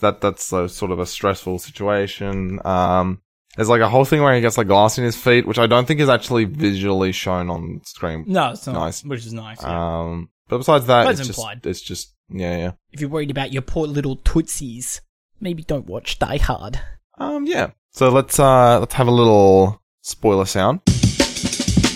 [0.00, 2.60] that that's a, sort of a stressful situation.
[2.64, 3.22] Um,
[3.56, 5.68] there's like a whole thing where he gets like glass in his feet, which I
[5.68, 8.24] don't think is actually visually shown on screen.
[8.26, 8.74] No, it's not.
[8.74, 9.04] Nice.
[9.04, 9.62] Which is nice.
[9.62, 10.00] yeah.
[10.00, 11.66] Um, but besides that, But it's it's just implied.
[11.66, 12.70] it's just yeah yeah.
[12.92, 15.00] if you're worried about your poor little tootsies,
[15.40, 16.80] maybe don't watch Die Hard.
[17.16, 17.70] Um, yeah.
[17.94, 20.80] So let's uh let's have a little spoiler sound,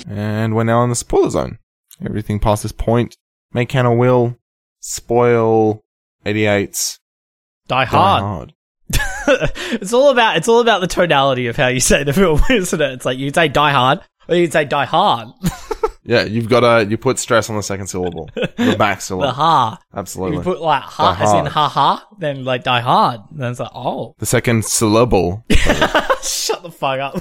[0.08, 1.58] and we're now in the spoiler zone.
[2.06, 3.16] Everything past this point,
[3.52, 4.36] may can or will
[4.78, 5.82] spoil
[6.24, 7.00] 88's
[7.66, 8.22] Die Die Hard.
[8.22, 8.54] Hard.
[9.72, 12.80] it's all about it's all about the tonality of how you say the film, isn't
[12.80, 12.92] it?
[12.92, 15.30] It's like you say Die Hard or you can say Die Hard.
[16.08, 19.26] Yeah, you've got to you put stress on the second syllable, the back syllable.
[19.28, 19.78] the ha.
[19.92, 20.38] If Absolutely.
[20.38, 23.20] you put like ha Die as in ha ha, then like Die Hard.
[23.30, 25.44] Then it's like oh, the second syllable.
[25.50, 27.20] shut the fuck up.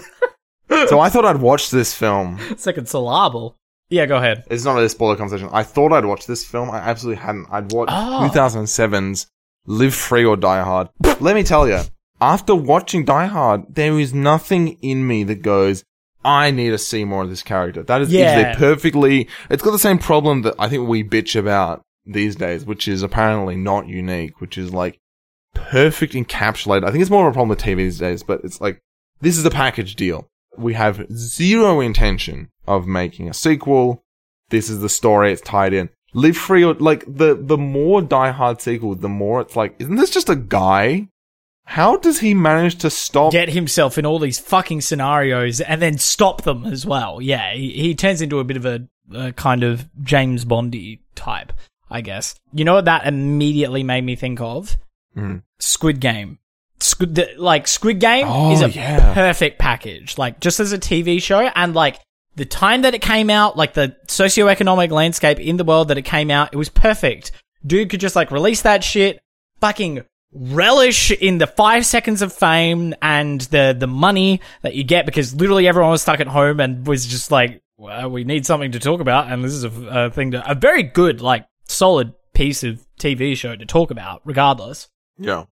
[0.88, 2.40] so I thought I'd watch this film.
[2.56, 3.58] Second syllable.
[3.90, 4.46] Yeah, go ahead.
[4.50, 5.50] It's not a spoiler conversation.
[5.52, 6.72] I thought I'd watch this film.
[6.72, 7.48] I absolutely hadn't.
[7.52, 8.30] I'd watched Oh.
[8.32, 9.28] 2007's
[9.66, 10.88] Live Free or Die Hard.
[11.20, 11.82] Let me tell you,
[12.22, 15.84] after watching Die Hard, there is nothing in me that goes,
[16.26, 17.84] I need to see more of this character.
[17.84, 18.56] That is, Yeah.
[18.56, 22.88] perfectly, it's got the same problem that I think we bitch about these days, which
[22.88, 24.98] is apparently not unique, which is like
[25.54, 26.84] perfect encapsulated.
[26.86, 28.80] I think it's more of a problem with TV these days, but it's like,
[29.22, 30.28] this is a package deal.
[30.58, 34.02] we have zero intention of making a sequel.
[34.50, 35.32] This is the story.
[35.32, 35.90] It's tied in.
[36.16, 39.98] Live free or like the the more Die Hard sequels, the more it's like, isn't
[39.98, 41.10] this just a guy?
[41.70, 43.34] How does he manage to stop?
[43.34, 47.22] Get himself in all these fucking scenarios and then stop them as well.
[47.22, 51.52] Yeah, he, he turns into a bit of a, a kind of James Bondy type,
[51.92, 52.36] I guess.
[52.54, 54.78] You know what that immediately made me think of?
[55.16, 55.44] Mhm.
[55.60, 56.40] Squid Game.
[56.80, 59.14] Squid, the, like Squid Game Oh, is a yeah.
[59.14, 60.18] perfect package.
[60.18, 62.00] Like just as a TV show and like
[62.36, 66.04] the time that it came out, like the socioeconomic landscape in the world that it
[66.04, 67.32] came out, it was perfect.
[67.66, 69.20] Dude could just like release that shit,
[69.60, 70.04] fucking
[70.38, 75.36] relish in the five seconds of fame and the the money that you get because
[75.36, 78.80] literally everyone was stuck at home and was just like, well, we need something to
[78.80, 82.64] talk about, and this is a, a thing to a very good, like solid piece
[82.64, 84.90] of TV show to talk about, regardless.
[85.18, 85.46] Yeah.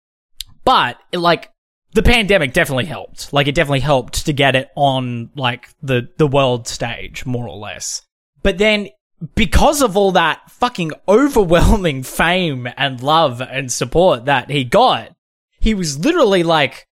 [0.65, 1.51] But it, like
[1.93, 3.33] the pandemic definitely helped.
[3.33, 7.57] Like it definitely helped to get it on like the the world stage more or
[7.57, 8.03] less.
[8.43, 8.89] But then
[9.35, 15.15] because of all that fucking overwhelming fame and love and support that he got,
[15.61, 16.87] he was literally like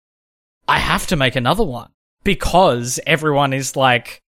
[0.67, 1.91] I have to make another one
[2.23, 4.21] because everyone is like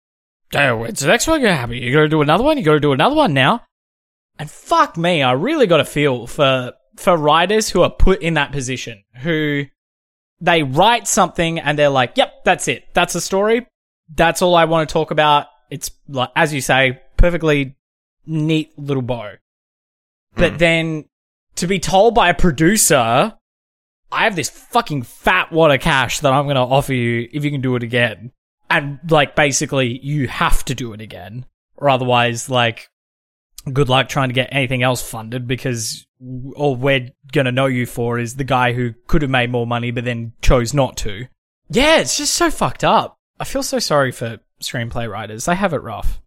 [0.53, 1.77] Oh, when's the next one gonna happen?
[1.77, 2.59] You gotta do another one?
[2.59, 3.63] You gotta do another one now?
[4.39, 8.35] And fuck me, I really got a feel for for writers who are put in
[8.35, 9.67] that position, who
[10.41, 12.85] they write something and they're like, "Yep, that's it.
[12.95, 13.67] That's a story.
[14.13, 17.77] That's all I want to talk about." It's like, as you say, perfectly
[18.27, 19.35] neat little bow.
[20.35, 20.59] But hmm.
[20.59, 21.05] then
[21.57, 23.35] to be told by a producer,
[24.13, 27.45] "I have this fucking fat wad of cash that I'm going to offer you if
[27.45, 28.33] you can do it again,"
[28.69, 32.89] and like basically you have to do it again, or otherwise, like
[33.73, 36.07] good luck trying to get anything else funded because
[36.57, 39.91] all we're gonna know you for is the guy who could have made more money
[39.91, 41.27] but then chose not to.
[41.69, 43.19] Yeah, it's just so fucked up.
[43.39, 45.45] I feel so sorry for screenplay writers.
[45.45, 46.21] They have it rough.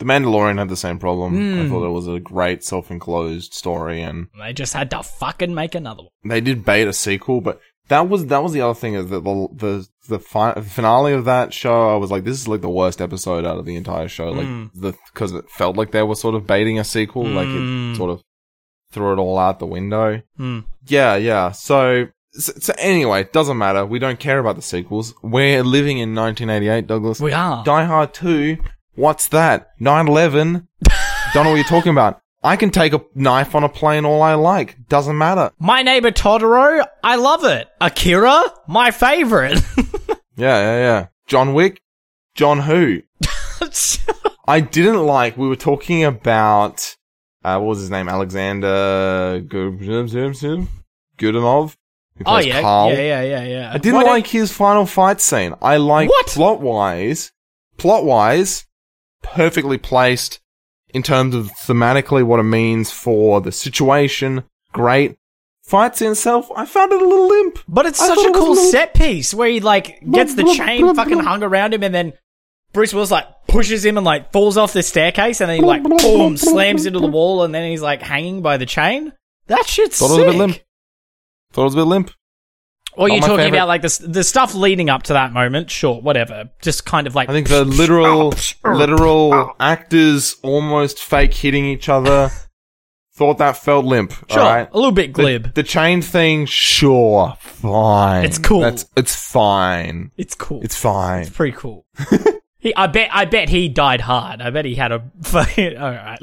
[0.00, 1.34] The Mandalorian had the same problem.
[1.36, 1.70] I Hmm.
[1.70, 6.02] thought it was a great self-enclosed story, and They just had to fucking make another
[6.04, 6.10] one.
[6.24, 7.40] they did bait a sequel.
[7.40, 11.12] But that was that was the other thing is that the the the fi- finale
[11.12, 13.76] of that show, I was like, this is like the worst episode out of the
[13.76, 14.30] entire show.
[14.30, 14.70] Like Mm.
[14.74, 17.24] the because it felt like they were sort of baiting a sequel.
[17.26, 17.92] Like Mm.
[17.92, 18.22] it sort of
[18.92, 20.20] threw it all out the window.
[20.36, 20.60] Hmm.
[20.86, 21.50] Yeah, yeah.
[21.52, 23.84] So, so, so anyway, it doesn't matter.
[23.86, 25.14] We don't care about the sequels.
[25.22, 27.20] We're living in 1988, Douglas.
[27.20, 27.62] We are.
[27.64, 28.56] Die Hard 2.
[29.00, 29.70] What's that?
[29.80, 30.66] 9/11.
[31.32, 32.20] don't know what you're talking about.
[32.42, 34.76] I can take a knife on a plane all I like.
[34.88, 35.52] Doesn't matter.
[35.58, 37.66] My neighbor Totoro, I love it.
[37.80, 39.58] Akira, my favorite.
[40.36, 41.06] Yeah, yeah, yeah.
[41.26, 41.82] John Wick.
[42.34, 43.02] John who?
[44.48, 45.36] I didn't like.
[45.36, 46.96] We were talking about.
[47.44, 48.08] Uh, what was his name?
[48.08, 49.76] Alexander Gu-
[51.18, 51.76] Godunov.
[52.24, 52.90] oh yeah, Carl.
[52.90, 53.70] yeah, yeah, yeah, yeah.
[53.74, 55.54] I didn't Why like his final fight scene.
[55.60, 57.32] I like plot wise,
[57.76, 58.64] plot wise,
[59.22, 60.40] perfectly placed
[60.92, 64.44] in terms of thematically what it means for the situation.
[64.72, 65.16] Great.
[65.62, 67.60] Fight scene itself, I found it a little limp.
[67.68, 70.44] But it's I such a cool a little- set piece where he like gets the
[70.56, 72.12] chain fucking hung around him and then
[72.72, 75.82] Bruce Willis like pushes him and like falls off the staircase and then he like
[75.84, 79.12] boom slams into the wall and then he's like hanging by the chain.
[79.46, 80.58] That shit's Thought it was a bit limp.
[81.52, 82.10] Thought it was a bit limp.
[83.00, 83.58] Or Not you're my talking favorite.
[83.58, 86.50] about like the the stuff leading up to that moment, sure, whatever.
[86.60, 92.30] Just kind of like I think the literal, literal actors almost fake hitting each other.
[93.14, 94.12] Thought that felt limp.
[94.30, 94.68] sure, alright?
[94.70, 95.54] a little bit glib.
[95.54, 98.26] The, chain thing, sure, fine.
[98.26, 98.60] It's cool.
[98.60, 100.10] That's it's fine.
[100.18, 100.60] it's cool.
[100.62, 101.22] It's fine.
[101.22, 101.86] It's pretty cool.
[102.58, 104.42] he, I bet I bet he died hard.
[104.42, 106.18] I bet he had a fucking all right.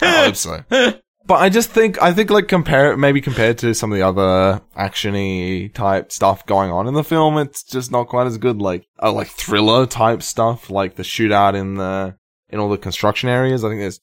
[0.00, 0.64] I hope so.
[1.24, 4.60] But I just think I think like compare maybe compared to some of the other
[4.76, 8.60] actiony type stuff going on in the film, it's just not quite as good.
[8.60, 12.16] Like uh, like thriller type stuff, like the shootout in the
[12.48, 13.64] in all the construction areas.
[13.64, 14.00] I think there's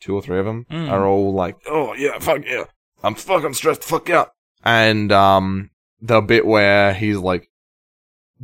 [0.00, 0.90] two or three of them Mm.
[0.90, 2.64] are all like, oh yeah, fuck yeah,
[3.02, 4.26] I'm fucking stressed, fuck yeah.
[4.64, 7.48] And um, the bit where he's like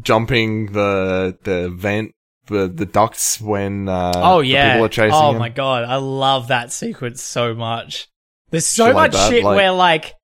[0.01, 2.15] jumping the the vent.
[2.47, 4.73] The, the ducts when uh, Oh yeah.
[4.75, 5.39] people are chasing oh him.
[5.39, 8.09] my god, I love that sequence so much.
[8.51, 10.15] There's so Shit much like that, shit like- where like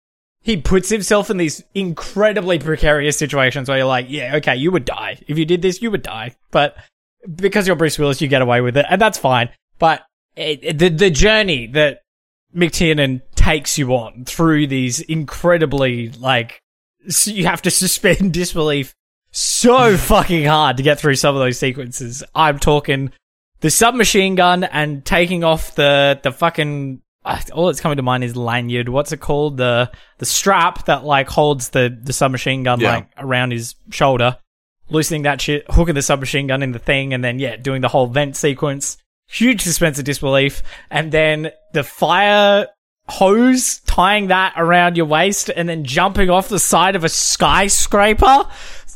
[0.43, 4.85] he puts himself in these incredibly precarious situations where you're like, yeah, okay, you would
[4.85, 5.21] die.
[5.29, 6.35] If you did this, you would die.
[6.51, 6.77] But
[7.35, 9.51] because you're Bruce Willis, you get away with it, and that's fine.
[9.79, 10.03] But
[10.37, 12.01] it, it- the the journey that
[12.55, 16.61] McTiernan takes you on through these incredibly like
[17.27, 18.95] you have to suspend disbelief
[19.39, 22.23] so fucking hard to get through some of those sequences.
[22.35, 23.13] I'm talking
[23.61, 28.25] the submachine gun and taking off the the fucking uh, all that's coming to mind
[28.25, 28.89] is lanyard.
[28.89, 29.57] What's it called?
[29.57, 32.95] The the strap that like holds the the submachine gun Yeah.
[32.97, 34.39] like around his shoulder.
[34.91, 37.89] loosening that shit, hooking the submachine gun in the thing, and then yeah, doing the
[37.89, 38.97] whole vent sequence.
[39.29, 42.67] Huge suspense of disbelief, and then the fire
[43.11, 48.47] hose, tying that around your waist, and then jumping off the side of a skyscraper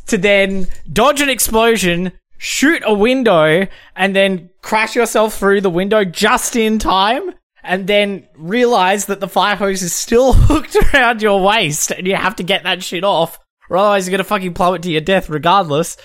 [0.07, 6.05] to then dodge an explosion, shoot a window, and then crash yourself through the window
[6.05, 7.33] just in time.
[7.65, 12.17] And then realize that the fire hose is still hooked around your waist and you
[12.17, 13.39] have to get that shit off,
[13.71, 15.97] or otherwise you're gonna fucking plummet to your death regardless.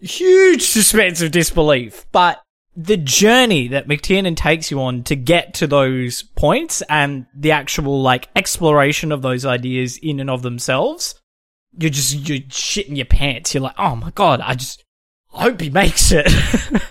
[0.00, 2.06] Huge suspense of disbelief.
[2.10, 2.42] But
[2.76, 8.00] the journey that McTiernan takes you on to get to those points and the actual
[8.00, 11.19] like exploration of those ideas in and of themselves,
[11.78, 13.54] you're just you're shitting your pants.
[13.54, 14.84] You're like, oh my god, I just
[15.34, 16.30] I hope he makes it.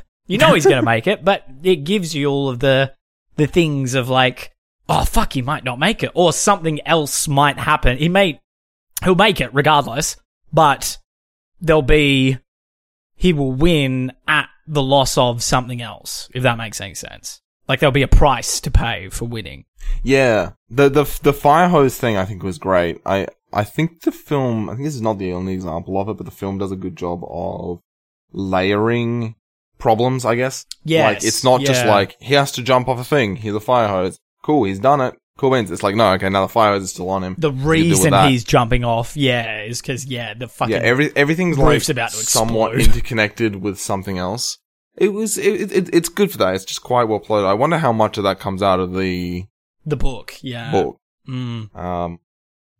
[0.28, 2.94] you know he's gonna make it, but it gives you all of the
[3.36, 4.52] the things of like,
[4.88, 7.98] oh fuck, he might not make it, or something else might happen.
[7.98, 8.40] He may
[9.04, 10.18] he'll make it regardless,
[10.52, 10.98] but
[11.62, 12.38] there'll be
[13.16, 17.42] he will win at the loss of something else, if that makes any sense.
[17.68, 19.66] Like there'll be a price to pay for winning.
[20.04, 23.02] Yeah, the the the fire hose thing I think was great.
[23.06, 26.18] I I think the film I think this is not the only example of it,
[26.18, 27.82] but the film does a good job of
[28.32, 29.36] layering
[29.78, 30.26] problems.
[30.26, 30.66] I guess.
[30.84, 33.38] Yes, like it's not just like he has to jump off a thing.
[33.38, 34.20] Here's a fire hose.
[34.44, 35.16] Cool, he's done it.
[35.38, 35.72] Cool wins.
[35.72, 37.36] It's like no, okay, now the fire hose is still on him.
[37.38, 40.50] The What do you do with reason he's jumping off, yeah, is because yeah, the
[40.50, 44.58] fucking yeah, every everything's like about to somewhat interconnected with something else.
[44.98, 46.56] It was it, it it's good for that.
[46.56, 47.46] It's just quite well plotted.
[47.46, 49.46] I wonder how much of that comes out of the
[49.86, 50.72] the book, yeah.
[50.72, 51.00] book.
[51.28, 51.74] Mm.
[51.74, 52.20] um,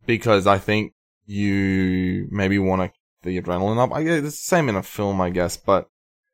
[0.10, 0.94] because I think
[1.28, 3.94] you maybe want to the adrenaline up.
[3.94, 5.88] I guess it's the same in a film, I guess, but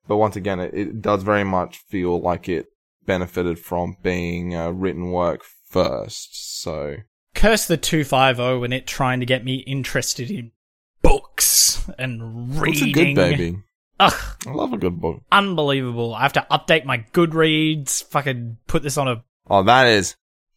[0.08, 2.68] but once again, it, it does very much feel like it
[3.06, 6.62] benefited from being uh, written work first.
[6.62, 6.96] So
[7.34, 10.54] Curse the 250 and it trying to get me interested in
[11.02, 12.74] books and reading.
[12.74, 13.58] it's a good baby.
[14.00, 15.22] Ugh, I love a good book.
[15.34, 16.16] unbelievable.
[16.16, 19.24] I have to update my Goodreads, fucking put this on a.
[19.50, 20.16] Oh, that is.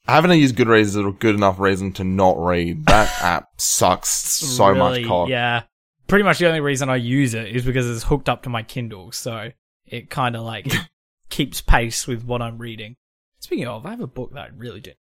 [0.08, 2.86] Having to use Goodreads is a good enough reason to not read.
[2.86, 5.28] That app sucks so really- much cock.
[5.28, 5.62] Yeah.
[6.06, 8.62] Pretty much the only reason I use it is because it's hooked up to my
[8.62, 9.50] Kindle, so
[9.86, 10.72] it kind of like
[11.28, 12.96] keeps pace with what I'm reading.
[13.40, 14.96] Speaking of, I have a book that I really did.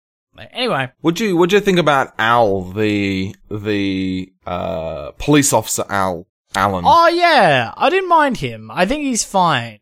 [0.52, 6.26] Anyway, Would you Would you think about Al, the the uh police officer Al
[6.56, 6.84] Allen?
[6.88, 8.70] Oh yeah, I didn't mind him.
[8.72, 9.78] I think he's fine.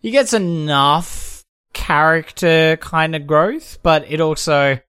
[0.00, 1.06] He gets enough
[1.76, 4.80] character kind of growth, but it also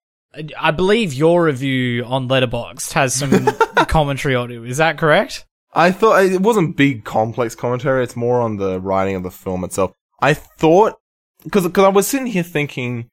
[0.58, 3.30] I believe your review on Letterboxd has some
[3.86, 4.64] commentary on it.
[4.64, 5.44] Is that correct?
[5.74, 8.02] I thought it wasn't big complex commentary.
[8.02, 9.92] It's more on the writing of the film itself.
[10.20, 10.96] I thought
[11.44, 13.08] because because I was sitting here thinking,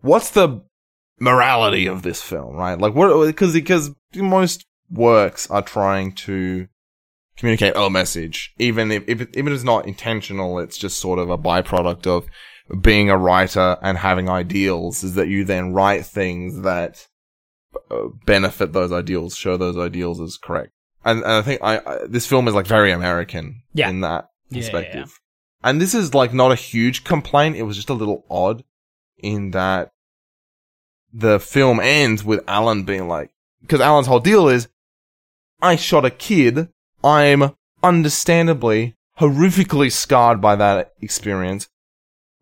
[0.00, 0.62] what's the
[1.20, 2.78] morality of this film, right?
[2.78, 3.26] Like what?
[3.26, 6.66] Because because most works are trying to
[7.36, 10.58] communicate a message, even if, if it, even if it's not intentional.
[10.58, 12.26] It's just sort of a byproduct of
[12.80, 15.02] being a writer and having ideals.
[15.04, 17.06] Is that you then write things that
[17.90, 20.72] uh, benefit those ideals, show those ideals as correct.
[21.04, 23.88] And, and I think I, I this film is like very American Yeah.
[23.88, 25.20] in that Yeah, yeah, perspective.
[25.64, 27.56] And this is like not a huge complaint.
[27.56, 28.64] It was just a little odd
[29.18, 29.90] in that
[31.12, 34.68] the film ends with Alan being like, because Alan's whole deal is,
[35.60, 36.68] I shot a kid.
[37.04, 41.68] I'm understandably horrifically scarred by that experience.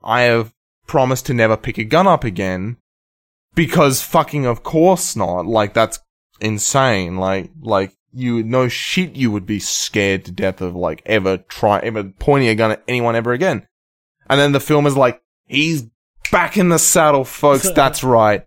[0.03, 0.53] I have
[0.87, 2.77] promised to never pick a gun up again
[3.55, 5.47] because fucking of course not.
[5.47, 5.99] Like that's
[6.41, 7.17] insane.
[7.17, 11.79] Like, like you no shit you would be scared to death of like ever try,
[11.81, 13.67] ever pointing a gun at anyone ever again.
[14.29, 15.87] And then the film is like, he's
[16.31, 17.71] back in the saddle, folks.
[17.75, 18.47] That's right.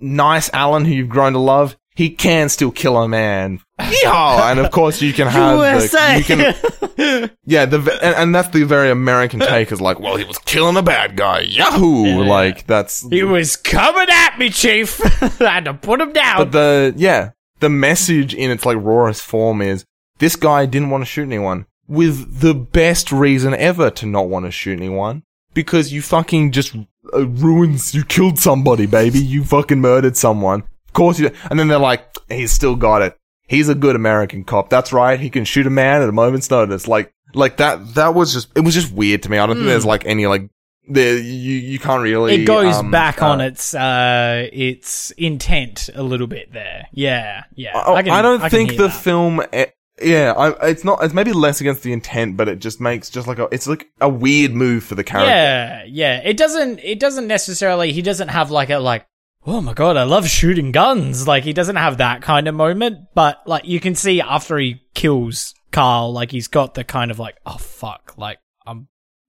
[0.00, 1.76] Nice Alan, who you've grown to love.
[1.94, 3.60] He can still kill a man.
[3.78, 4.50] Yeehaw!
[4.50, 8.64] and of course you can have the, you can, yeah, the and, and that's the
[8.64, 11.40] very American take is like, well, he was killing a bad guy.
[11.40, 12.04] Yahoo!
[12.04, 12.16] Yeah.
[12.16, 15.00] Like that's He was coming at me, Chief.
[15.40, 16.38] I had to put him down.
[16.38, 19.84] But the yeah, the message in its like rawest form is
[20.18, 24.44] this guy didn't want to shoot anyone with the best reason ever to not want
[24.44, 25.22] to shoot anyone
[25.54, 26.76] because you fucking just
[27.14, 29.18] uh, ruins you killed somebody, baby.
[29.20, 30.64] You fucking murdered someone.
[30.86, 31.30] Of course you.
[31.50, 33.16] And then they're like, he's still got it.
[33.48, 34.70] He's a good American cop.
[34.70, 35.18] That's right.
[35.18, 36.86] He can shoot a man at a moment's notice.
[36.86, 37.94] Like like that.
[37.94, 39.38] That was just it was just weird to me.
[39.38, 40.48] I don't think there's like any like
[40.88, 42.36] there you you can't really.
[42.36, 42.42] Hmm.
[42.42, 46.86] it goes um, back uh, on its uh its intent a little bit there.
[46.92, 47.76] Yeah, yeah.
[47.76, 48.90] I, can- I don't can think the that.
[48.90, 49.42] film.
[49.52, 49.66] eh,
[50.00, 51.02] Yeah, I, it's not.
[51.02, 53.48] It's maybe less against the intent, but it just makes just like a.
[53.50, 55.30] It's like a weird move for the character.
[55.30, 56.20] Yeah, yeah.
[56.24, 56.80] It doesn't.
[56.80, 57.92] It doesn't necessarily.
[57.92, 59.06] He doesn't have like a like.
[59.50, 61.26] Oh my god, I love shooting guns.
[61.26, 64.82] Like he doesn't have that kind of moment, but like you can see after he
[64.92, 66.12] kills Carl.
[66.12, 68.88] Like he's got the kind of like, oh fuck, like I'm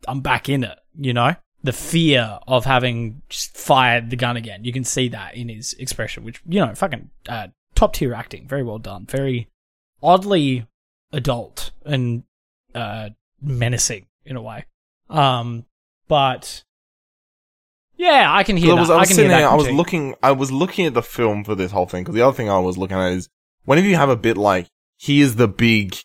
[0.09, 1.35] I'm back in it, you know?
[1.63, 4.65] The fear of having fired the gun again.
[4.65, 8.45] You can see that in his expression, which, you know, fucking uh, top tier acting.
[8.45, 9.05] Very well done.
[9.05, 9.47] Very
[10.03, 10.67] oddly
[11.13, 12.23] adult and
[12.75, 13.11] uh,
[13.41, 14.65] menacing in a way.
[15.09, 15.65] Um,
[16.09, 16.65] but
[17.99, 18.81] yeah, I can hear I that.
[18.81, 21.03] was, I I was can sitting there, I was looking, I was looking at the
[21.03, 23.29] film for this whole thing because the other thing I was looking at is
[23.65, 25.95] whenever you have a bit like he is the big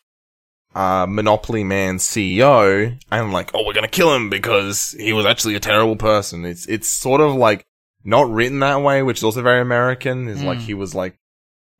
[0.74, 5.54] uh, Monopoly Man CEO, and like, oh, we're gonna kill him because he was actually
[5.54, 6.44] a terrible person.
[6.44, 7.64] It's it's sort of like
[8.04, 10.26] not written that way, which is also very American.
[10.28, 10.62] Is like Mm.
[10.62, 11.16] he was like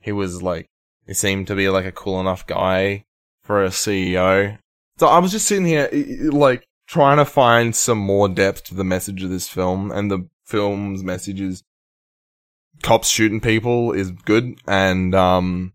[0.01, 0.67] he was like
[1.09, 3.05] he seemed to be like a cool enough guy
[3.43, 4.59] for a CEO.
[4.99, 8.65] So I was just sitting here i- i- like trying to find some more depth
[8.65, 11.63] to the message of this film, and the film's message is
[12.83, 15.73] cops shooting people is good, and um,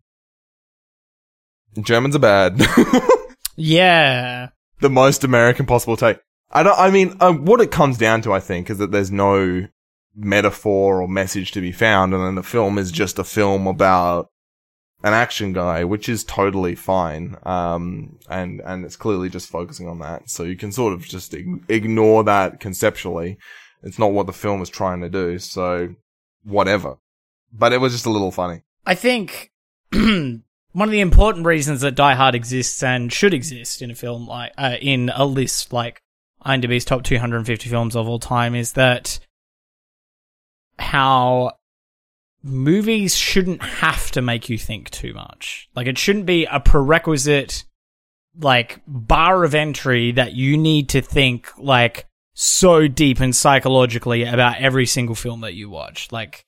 [1.82, 2.62] Germans are bad.
[3.56, 4.50] yeah.
[4.80, 6.20] the most American possible take.
[6.52, 6.78] I don't.
[6.78, 9.68] I mean, uh, what it comes down to, I think, is that there's no
[10.16, 14.30] metaphor or message to be found, and then the film is just a film about
[15.04, 17.38] an action guy, which is totally fine.
[17.44, 21.34] Um, and and it's clearly just focusing on that, so you can sort of just
[21.34, 23.38] ig- ignore that conceptually.
[23.82, 25.96] It's not what the film is trying to do, so
[26.44, 26.98] whatever.
[27.52, 28.62] But it was just a little funny.
[28.86, 29.52] I think
[29.92, 30.44] one
[30.76, 34.52] of the important reasons that Die Hard exists and should exist in a film like
[34.58, 36.02] uh, in a list like
[36.46, 39.20] IMDb's top 250 films of all time is that
[40.78, 41.52] how
[42.44, 45.70] movies shouldn't have to make you think too much.
[45.76, 47.66] Like it shouldn't be a prerequisite
[48.40, 54.62] like bar of entry that you need to think like so deep and psychologically about
[54.62, 56.12] every single film that you watch.
[56.12, 56.46] Like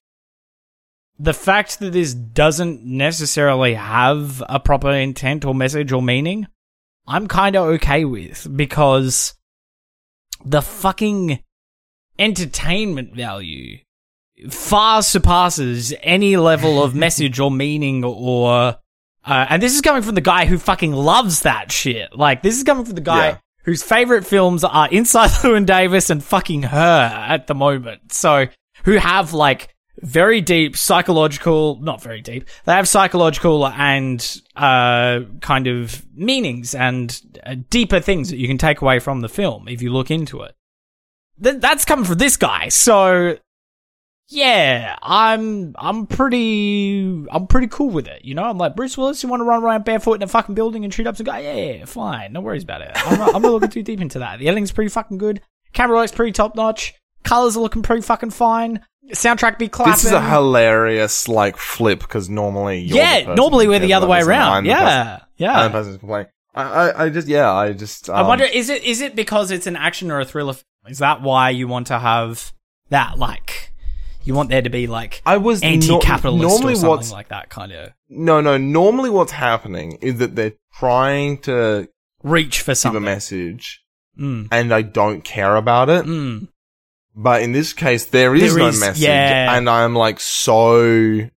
[1.20, 6.48] the fact that this doesn't necessarily have a proper intent or message or meaning,
[7.06, 9.34] I'm kind of okay with because
[10.46, 11.44] the fucking
[12.18, 13.80] entertainment value
[14.50, 18.78] far surpasses any level of message or meaning or
[19.24, 22.16] uh, and this is coming from the guy who fucking loves that shit.
[22.16, 23.38] Like this is coming from the guy Yeah.
[23.66, 28.14] whose favorite films are Inside Llewyn Davis and fucking Her at the moment.
[28.14, 28.48] So
[28.86, 32.48] who have like very deep psychological, not very deep.
[32.66, 38.58] They have psychological and uh kind of meanings and uh, deeper things that you can
[38.58, 40.56] take away from the film if you look into it.
[41.44, 42.70] Th- that's coming from this guy.
[42.70, 43.38] So
[44.32, 47.02] yeah, I'm I'm pretty
[47.32, 48.24] I'm pretty cool with it.
[48.24, 49.22] You know, I'm like Bruce Willis.
[49.22, 51.40] You want to run around barefoot in a fucking building and shoot up some guy?
[51.40, 52.92] Yeah, yeah, fine, no worries about it.
[52.96, 54.40] I'm not, I'm not looking too deep into that.
[54.40, 55.42] The editing's pretty fucking good.
[55.74, 56.94] Camera work's pretty top notch.
[57.24, 58.86] Colors are looking pretty fucking fine.
[59.12, 59.92] Soundtrack be clapping.
[59.94, 63.34] This is a hilarious like flip because normally you're yeah.
[63.36, 64.64] Normally we're the other way around.
[64.64, 65.60] The person- Yeah, yeah.
[65.60, 66.28] I'm the person who's complaining.
[66.54, 68.10] I, I, I just, yeah, I just.
[68.10, 70.56] Um, I wonder is it is it because it's an action or a thriller?
[70.88, 72.52] Is that why you want to have
[72.90, 73.70] that like?
[74.24, 77.49] You want there to be like I was anti-capitalist normally or something what's like that
[77.49, 78.57] kind of no, no.
[78.57, 81.88] Normally, what's happening is that they're trying to
[82.24, 83.84] reach for give a message,
[84.19, 84.49] Mm.
[84.51, 86.05] and I don't care about it.
[86.05, 86.49] Mm.
[87.15, 89.55] But in this case, there is There no message, yeah.
[89.55, 91.30] and I'm like so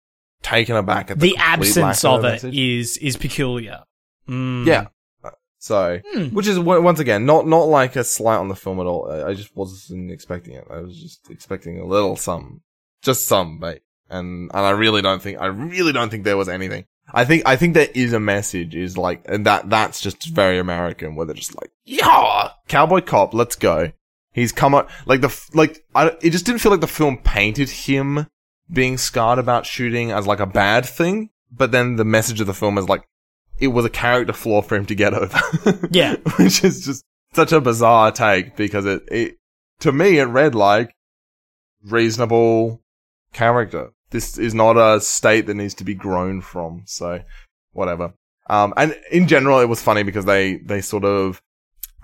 [0.42, 3.84] taken aback at the, The absence of a it is is peculiar.
[4.28, 4.66] Mm.
[4.66, 4.86] Yeah.
[5.58, 6.24] So, Hmm.
[6.34, 9.08] which is once again not not like a slight on the film at all.
[9.10, 10.64] I, I just wasn't expecting it.
[10.68, 12.62] I was just expecting a little some,
[13.02, 16.48] just some bait, and and I really don't think I really don't think there was
[16.48, 16.86] anything.
[17.12, 18.74] I think I think there is a message.
[18.74, 23.34] Is like and that that's just very American, where they're just like, yeah, cowboy cop,
[23.34, 23.92] let's go.
[24.32, 27.68] He's come up like the like I, it just didn't feel like the film painted
[27.68, 28.26] him
[28.70, 32.54] being scarred about shooting as like a bad thing, but then the message of the
[32.54, 33.06] film is like
[33.58, 35.38] it was a character flaw for him to get over.
[35.90, 36.16] Yeah.
[36.38, 39.36] which is just such a bizarre take because it it
[39.80, 40.94] to me it read like
[41.84, 42.80] reasonable
[43.32, 43.90] character.
[44.10, 46.82] This is not a state that needs to be grown from.
[46.86, 47.22] So
[47.72, 48.14] whatever.
[48.48, 51.42] Um, and in general, it was funny because they, they sort of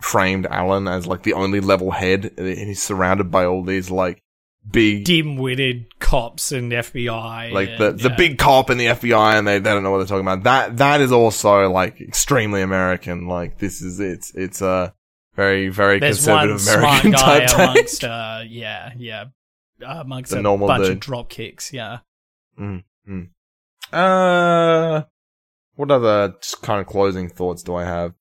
[0.01, 4.23] framed Alan as like the only level head and he's surrounded by all these like
[4.71, 7.53] big, dim-witted cops and FBI.
[7.53, 8.17] like the, and, the yeah.
[8.17, 10.45] big cop and the FBI and they, they don't know what they're talking about.
[10.45, 13.27] That, that is also like extremely American.
[13.27, 14.95] Like this is, it's, it's a
[15.35, 19.25] very, very There's conservative American type amongst, uh, yeah, yeah,
[19.85, 21.73] uh, The a normal bunch of drop kicks.
[21.73, 21.99] Yeah.
[23.93, 25.03] Uh,
[25.77, 28.15] what other kind of closing thoughts do I have?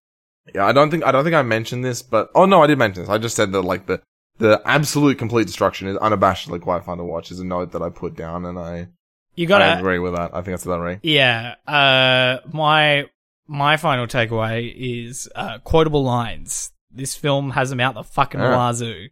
[0.53, 2.77] Yeah, I don't think I don't think I mentioned this, but oh no, I did
[2.77, 3.09] mention this.
[3.09, 4.01] I just said that like the
[4.37, 7.31] the absolute complete destruction is unabashedly quite fun to watch.
[7.31, 8.87] Is a note that I put down, and I
[9.35, 10.31] You gotta, agree with that.
[10.33, 10.99] I think that's that right.
[11.03, 11.55] yeah.
[11.67, 13.09] Uh, my
[13.47, 16.71] my final takeaway is uh, quotable lines.
[16.91, 19.09] This film has them out the fucking wazoo.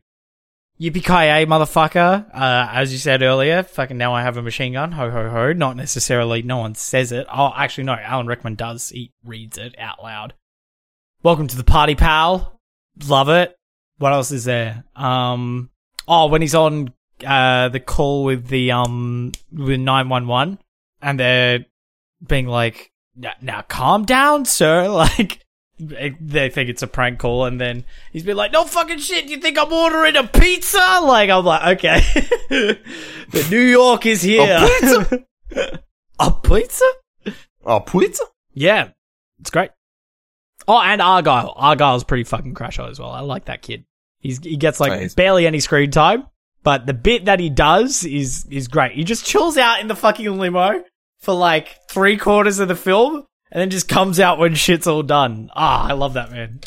[0.79, 2.25] Yippee ki motherfucker!
[2.33, 4.91] Uh, as you said earlier, fucking now I have a machine gun.
[4.91, 5.53] Ho ho ho!
[5.53, 6.41] Not necessarily.
[6.41, 7.25] No one says it.
[7.33, 7.93] Oh, actually, no.
[7.93, 8.89] Alan Rickman does.
[8.89, 10.33] He reads it out loud.
[11.23, 12.59] Welcome to the party, pal.
[13.07, 13.55] Love it.
[13.99, 14.83] What else is there?
[14.97, 15.69] Um.
[16.09, 16.93] Oh, when he's on
[17.25, 20.59] uh the call with the um with nine one one,
[21.01, 21.65] and they're
[22.27, 25.44] being like, "Now, now calm down, sir." Like
[25.77, 29.25] they think it's a prank call, and then he's been like, "No fucking shit!
[29.25, 31.99] You think I'm ordering a pizza?" Like I'm like, okay,
[32.49, 34.67] the New York is here.
[36.17, 36.85] A pizza?
[37.65, 38.23] a pizza?
[38.53, 38.89] Yeah,
[39.39, 39.71] it's great.
[40.67, 41.53] Oh, and Argyle.
[41.55, 43.11] Argyle's pretty fucking crash as well.
[43.11, 43.85] I like that kid.
[44.19, 46.27] He's he gets like barely any screen time,
[46.63, 48.93] but the bit that he does is is great.
[48.93, 50.83] He just chills out in the fucking limo
[51.19, 55.03] for like three quarters of the film, and then just comes out when shit's all
[55.03, 55.49] done.
[55.55, 56.59] Ah, I love that man.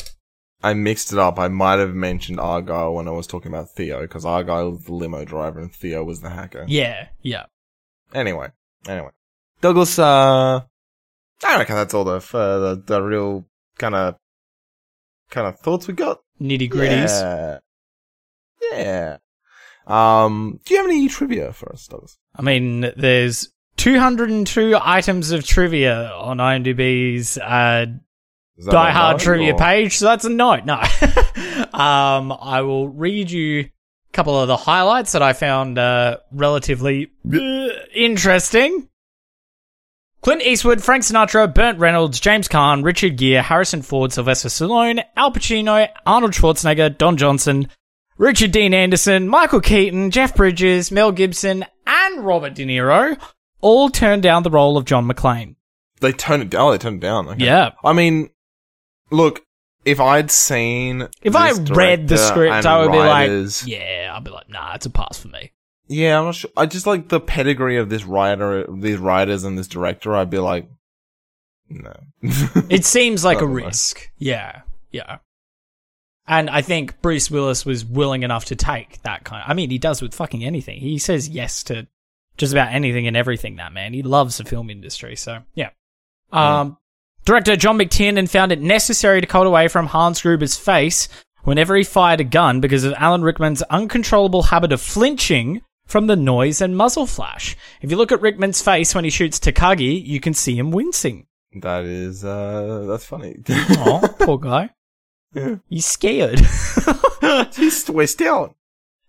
[0.61, 1.39] I mixed it up.
[1.39, 4.93] I might have mentioned Argyle when I was talking about Theo, because Argyle was the
[4.93, 6.65] limo driver and Theo was the hacker.
[6.67, 7.45] Yeah, yeah.
[8.13, 8.49] Anyway,
[8.87, 9.11] anyway.
[9.61, 10.61] Douglas, uh,
[11.43, 13.45] I reckon that's all the, uh, the, the real
[13.77, 14.15] kind of,
[15.29, 16.19] kind of thoughts we got.
[16.41, 17.09] Nitty gritties.
[17.09, 17.59] Yeah.
[18.71, 19.17] Yeah.
[19.87, 22.17] Um, do you have any trivia for us, Douglas?
[22.35, 23.49] I mean, there's
[23.79, 27.85] 202 items of trivia on IMDb's uh,
[28.69, 30.65] Die Hard trivia or- page, so that's a note.
[30.65, 30.73] No.
[31.73, 33.71] um, I will read you a
[34.11, 38.89] couple of the highlights that I found uh, relatively uh, interesting.
[40.21, 45.31] Clint Eastwood, Frank Sinatra, Burt Reynolds, James Caan, Richard Gere, Harrison Ford, Sylvester Stallone, Al
[45.31, 47.69] Pacino, Arnold Schwarzenegger, Don Johnson,
[48.17, 53.17] Richard Dean Anderson, Michael Keaton, Jeff Bridges, Mel Gibson, and Robert De Niro
[53.61, 55.55] all turned down the role of John McClane.
[56.01, 56.61] They turned it down.
[56.61, 57.27] Oh, they turned it down.
[57.29, 57.45] Okay.
[57.45, 57.71] Yeah.
[57.83, 58.29] I mean,
[59.11, 59.43] look,
[59.85, 64.23] if I'd seen, If I read the script, I would writers- be like, yeah, I'd
[64.23, 65.51] be like, nah, it's a pass for me.
[65.87, 66.51] yeah, I'm not sure.
[66.55, 70.15] I just like the pedigree of this writer, these writers, and this director.
[70.15, 70.69] I'd be like,
[71.69, 71.93] no.
[72.69, 74.09] It seems like a risk.
[74.17, 75.17] Yeah, yeah.
[76.27, 79.49] And I think Bruce Willis was willing enough to take that kind of.
[79.49, 80.79] I mean, he does with fucking anything.
[80.79, 81.87] He says yes to
[82.39, 83.57] just about anything and everything.
[83.57, 85.15] That man, he loves the film industry.
[85.15, 85.69] So yeah.
[86.31, 86.77] Um,
[87.25, 91.07] director John McTiernan found it necessary to cut away from Hans Gruber's face
[91.43, 96.15] whenever he fired a gun because of Alan Rickman's uncontrollable habit of flinching from the
[96.15, 97.55] noise and muzzle flash.
[97.81, 101.25] If you look at Rickman's face when he shoots Takagi, you can see him wincing.
[101.53, 103.37] that is, uh, that's funny.
[103.49, 104.69] Oh, poor guy.
[105.35, 105.57] Yeah.
[105.67, 106.39] He's scared.
[107.55, 108.55] He's twist out.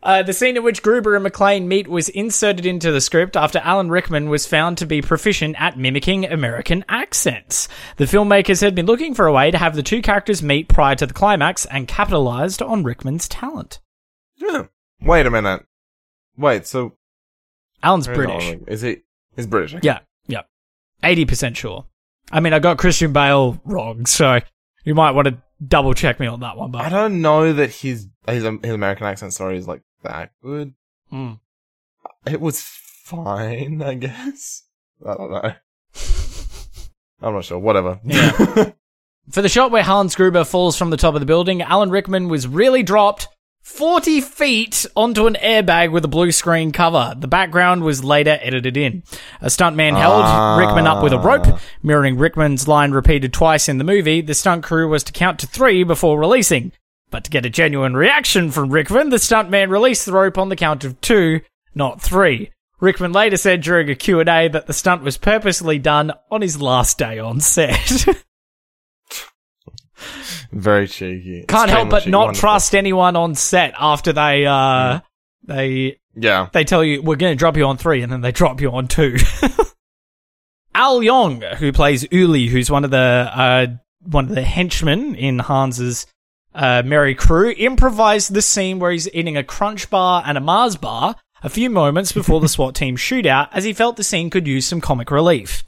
[0.03, 3.59] Uh, the scene in which Gruber and McClane meet was inserted into the script after
[3.59, 7.69] Alan Rickman was found to be proficient at mimicking American accents.
[7.97, 10.95] The filmmakers had been looking for a way to have the two characters meet prior
[10.95, 13.81] to the climax and capitalized on Rickman's talent.
[14.37, 14.67] Yeah.
[15.03, 15.67] Wait a minute.
[16.37, 16.97] Wait, so
[17.83, 18.45] Alan's British.
[18.45, 18.65] Alan?
[18.69, 18.99] Is he?
[19.37, 19.75] He's British.
[19.75, 19.87] okay.
[19.87, 20.43] Yeah, yeah.
[21.03, 21.85] 80% sure.
[22.33, 24.41] I mean, I got Christian Bale wrong, so
[24.85, 26.83] you might want to double check me on that one, but.
[26.83, 30.75] I don't know that his his, his American accent story is like that good.
[31.13, 31.41] Mm.
[32.27, 34.65] It was fine, I guess.
[35.07, 35.53] I don't know.
[37.23, 37.59] I'm not sure.
[37.59, 38.01] Whatever.
[38.05, 38.31] Yeah.
[39.31, 42.29] For the shot where Hans Gruber falls from the top of the building, Alan Rickman
[42.29, 43.29] was really dropped
[43.63, 47.15] 40 feet onto an airbag with a blue screen cover.
[47.17, 49.05] The background was later edited in.
[49.41, 50.57] A stuntman held Ah.
[50.57, 54.21] Rickman up with a rope, mirroring Rickman's line repeated twice in the movie.
[54.21, 56.73] The stunt crew was to count to three before releasing.
[57.11, 60.57] But to get a genuine reaction from Rickman, the stuntman released the rope on the
[60.57, 61.41] count of two,
[61.75, 62.53] not three.
[62.79, 66.99] Rickman later said during a Q&A that the stunt was purposely done on his last
[66.99, 68.07] day on set.
[70.53, 71.45] Very cheeky.
[71.47, 72.11] Can't help but cheeky.
[72.11, 72.41] not Wonderful.
[72.41, 75.01] trust anyone on set after they uh
[75.45, 76.49] they Yeah.
[76.53, 78.71] they tell you we're going to drop you on three, and then they drop you
[78.73, 79.17] on two.
[80.75, 82.97] Al Leong, who plays Uli, who's one of the
[83.33, 83.67] uh
[84.03, 86.07] one of the henchmen in Hans's
[86.55, 90.77] uh, merry crew, improvised the scene where he's eating a Crunch bar and a Mars
[90.77, 94.47] bar a few moments before the SWAT team shootout, as he felt the scene could
[94.47, 95.65] use some comic relief.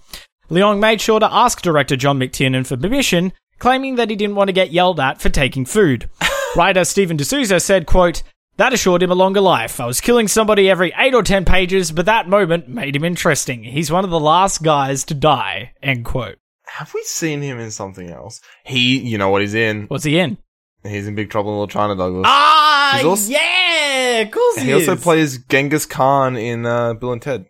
[0.51, 4.49] Leong made sure to ask director John McTiernan for permission, claiming that he didn't want
[4.49, 6.11] to get yelled at for taking food.
[6.57, 8.23] Writer Steven de Souza said, quote,
[8.59, 9.81] that assured him a longer life.
[9.81, 13.65] I was killing somebody every eight or ten pages, but that moment made him interesting.
[13.65, 15.73] He's one of the last guys to die.
[15.83, 16.37] End quote.
[16.67, 18.41] Have we seen him in something else?
[18.65, 19.87] He, you know what he's in?
[19.87, 20.37] What's he in?
[20.85, 22.25] He's in Big Trouble in Little China, Douglas.
[22.27, 25.03] Ah, He's also- yeah, of course he, he also is.
[25.03, 27.47] plays Genghis Khan in uh, Bill and Ted.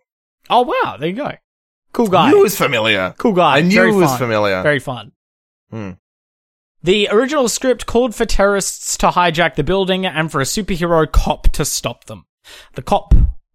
[0.49, 1.31] Oh wow, there you go.
[1.93, 2.29] Cool I guy.
[2.31, 3.13] knew it was familiar.
[3.17, 3.57] cool guy.
[3.57, 4.17] I knew Very it was fun.
[4.19, 4.61] familiar.
[4.63, 5.11] Very fun.
[5.69, 5.91] Hmm.
[6.83, 11.47] The original script called for terrorists to hijack the building and for a superhero cop
[11.53, 12.25] to stop them.
[12.73, 13.13] The cop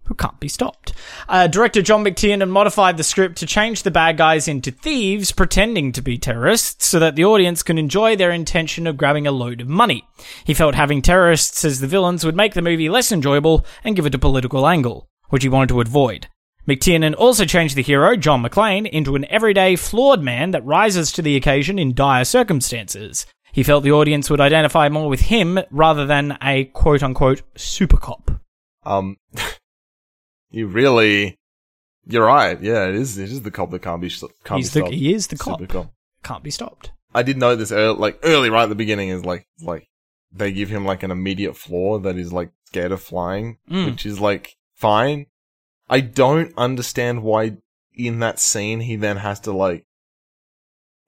[0.09, 0.93] who can't be stopped.
[1.29, 5.93] Uh, director John McTiernan modified the script to change the bad guys into thieves pretending
[5.93, 9.61] to be terrorists so that the audience can enjoy their intention of grabbing a load
[9.61, 10.07] of money.
[10.45, 14.07] He felt having terrorists as the villains would make the movie less enjoyable and give
[14.07, 16.27] it a political angle, which he wanted to avoid.
[16.67, 21.23] McTiernan also changed the hero, John McClane, into an everyday, flawed man that rises to
[21.23, 23.25] the occasion in dire circumstances.
[23.53, 27.97] He felt the audience would identify more with him rather than a quote unquote super
[27.97, 28.31] cop.
[28.85, 29.17] Um,
[30.51, 31.39] you really,
[32.07, 32.61] you're right.
[32.61, 33.19] Yeah, it is.
[33.19, 34.95] It is the cop that can't be can't He's be the, stopped.
[34.95, 35.61] he is the cop.
[35.61, 35.93] Super cop.
[36.23, 36.93] Can't be stopped.
[37.15, 39.09] I did know this early, like early, right at the beginning.
[39.11, 39.89] Is like like
[40.33, 43.87] they give him like an immediate flaw that is like scared of flying, Mm.
[43.87, 45.27] which is like fine.
[45.89, 47.57] I don't understand why
[47.95, 49.85] in that scene he then has to like.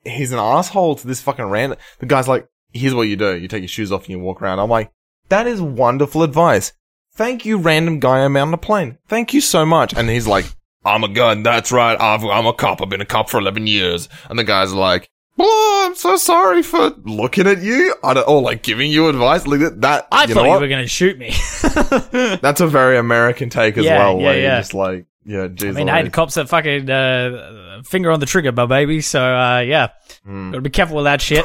[0.04, 1.78] He's an asshole to this fucking random.
[1.98, 4.40] The guy's like, "Here's what you do: you take your shoes off and you walk
[4.40, 4.90] around." I'm like,
[5.28, 6.72] "That is wonderful advice.
[7.14, 8.98] Thank you, random guy I'm on a plane.
[9.08, 10.46] Thank you so much." And he's like,
[10.84, 11.42] "I'm a gun.
[11.42, 12.00] That's right.
[12.00, 12.80] I've, I'm a cop.
[12.80, 16.62] I've been a cop for 11 years." And the guy's like, "Oh, I'm so sorry
[16.62, 17.94] for looking at you.
[18.04, 19.46] I don't, or like giving you advice.
[19.46, 20.06] Look at that.
[20.12, 21.32] I you thought you were going to shoot me.
[22.40, 24.18] That's a very American take as Yeah, well.
[24.18, 24.42] yeah, where yeah.
[24.52, 25.76] you're just like, yeah, geez.
[25.76, 26.12] I mean, hey, the Louise.
[26.12, 29.00] cops that fucking uh, finger on the trigger, my baby.
[29.02, 29.88] So uh, yeah,
[30.24, 30.50] Hmm.
[30.52, 31.44] gotta be careful with that shit.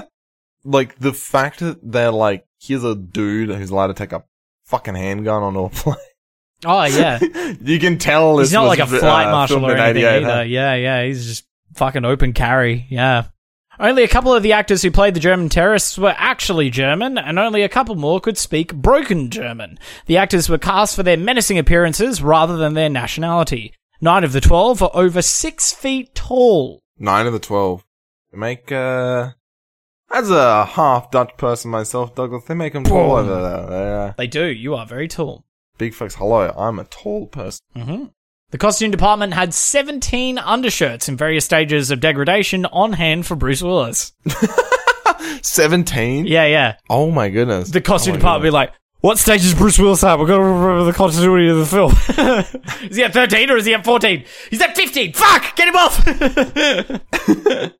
[0.64, 4.22] like the fact that they're like, here's a dude who's allowed to take a
[4.70, 5.96] fucking handgun on all plane.
[6.64, 7.18] oh yeah,
[7.62, 10.26] you can tell he's not like a flight uh, marshal or anything either.
[10.36, 10.40] huh?
[10.42, 11.44] Yeah, yeah, he's just
[11.74, 12.86] fucking open carry.
[12.88, 13.24] Yeah.
[13.78, 17.38] Only a couple of the actors who played the German terrorists were actually German, and
[17.38, 19.78] only a couple more could speak broken German.
[20.04, 23.72] The actors were cast for their menacing appearances rather than their nationality.
[24.02, 26.80] Nine of the twelve are over six feet tall.
[26.98, 27.82] Nine of the twelve.
[28.32, 29.30] Make uh
[30.12, 33.66] as a half Dutch person myself, Douglas, they make them tall over there.
[33.66, 34.46] They're, uh, They do.
[34.46, 35.44] You are very tall.
[35.78, 37.60] big folks, hello, I'm a tall person.
[37.74, 38.04] hmm
[38.50, 43.62] The costume department had 17 undershirts in various stages of degradation on hand for Bruce
[43.62, 44.12] Willis.
[45.42, 46.26] Seventeen?
[46.26, 46.76] Yeah, yeah.
[46.90, 47.70] Oh my goodness.
[47.70, 50.18] The costume Oh department be like, what stage is Bruce Willis at?
[50.18, 51.92] We've got to remember the continuity of the film.
[52.90, 54.24] is he at 13 or is he at 14?
[54.50, 55.12] He's at 15!
[55.14, 55.56] Fuck!
[55.56, 57.72] Get him off!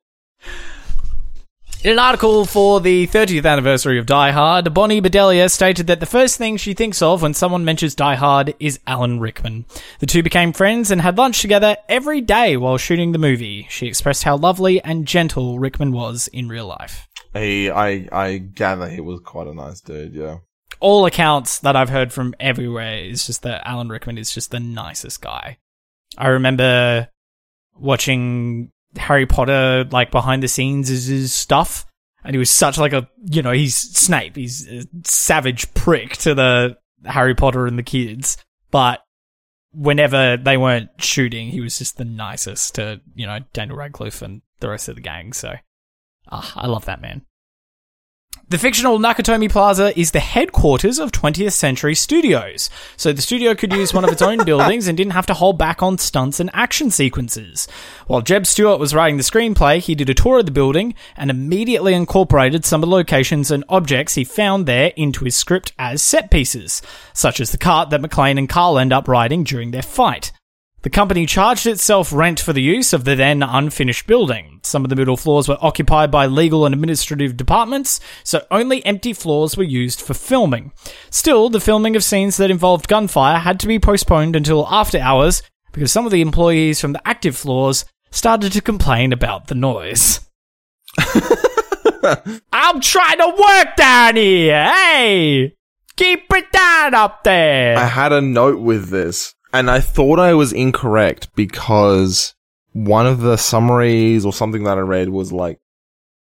[1.82, 6.04] In an article for the 30th anniversary of Die Hard, Bonnie Bedelia stated that the
[6.04, 9.64] first thing she thinks of when someone mentions Die Hard is Alan Rickman.
[9.98, 13.66] The two became friends and had lunch together every day while shooting the movie.
[13.70, 17.08] She expressed how lovely and gentle Rickman was in real life.
[17.32, 20.40] He, I, I gather he was quite a nice dude, yeah.
[20.80, 24.60] all accounts that I've heard from everywhere is just that Alan Rickman is just the
[24.60, 25.56] nicest guy.
[26.18, 27.08] I remember
[27.74, 31.86] watching Harry Potter like behind the scenes is his stuff,
[32.24, 36.34] and he was such like a you know he's Snape, he's a savage prick to
[36.34, 38.36] the Harry Potter and the kids,
[38.70, 39.02] but
[39.72, 44.42] whenever they weren't shooting, he was just the nicest to you know Daniel Radcliffe and
[44.60, 45.32] the rest of the gang.
[45.32, 45.54] So,
[46.30, 47.22] ah, I love that man.
[48.50, 53.72] The fictional Nakatomi Plaza is the headquarters of 20th Century Studios, so the studio could
[53.72, 56.50] use one of its own buildings and didn't have to hold back on stunts and
[56.52, 57.68] action sequences.
[58.08, 61.30] While Jeb Stuart was writing the screenplay, he did a tour of the building and
[61.30, 66.02] immediately incorporated some of the locations and objects he found there into his script as
[66.02, 66.82] set pieces,
[67.12, 70.32] such as the cart that McClane and Carl end up riding during their fight.
[70.82, 74.60] The company charged itself rent for the use of the then unfinished building.
[74.62, 79.12] Some of the middle floors were occupied by legal and administrative departments, so only empty
[79.12, 80.72] floors were used for filming.
[81.10, 85.42] Still, the filming of scenes that involved gunfire had to be postponed until after hours
[85.72, 90.20] because some of the employees from the active floors started to complain about the noise.
[92.52, 94.64] I'm trying to work down here!
[94.64, 95.54] Hey!
[95.96, 97.76] Keep it down up there!
[97.76, 102.34] I had a note with this, and I thought I was incorrect because
[102.72, 105.58] one of the summaries or something that I read was like,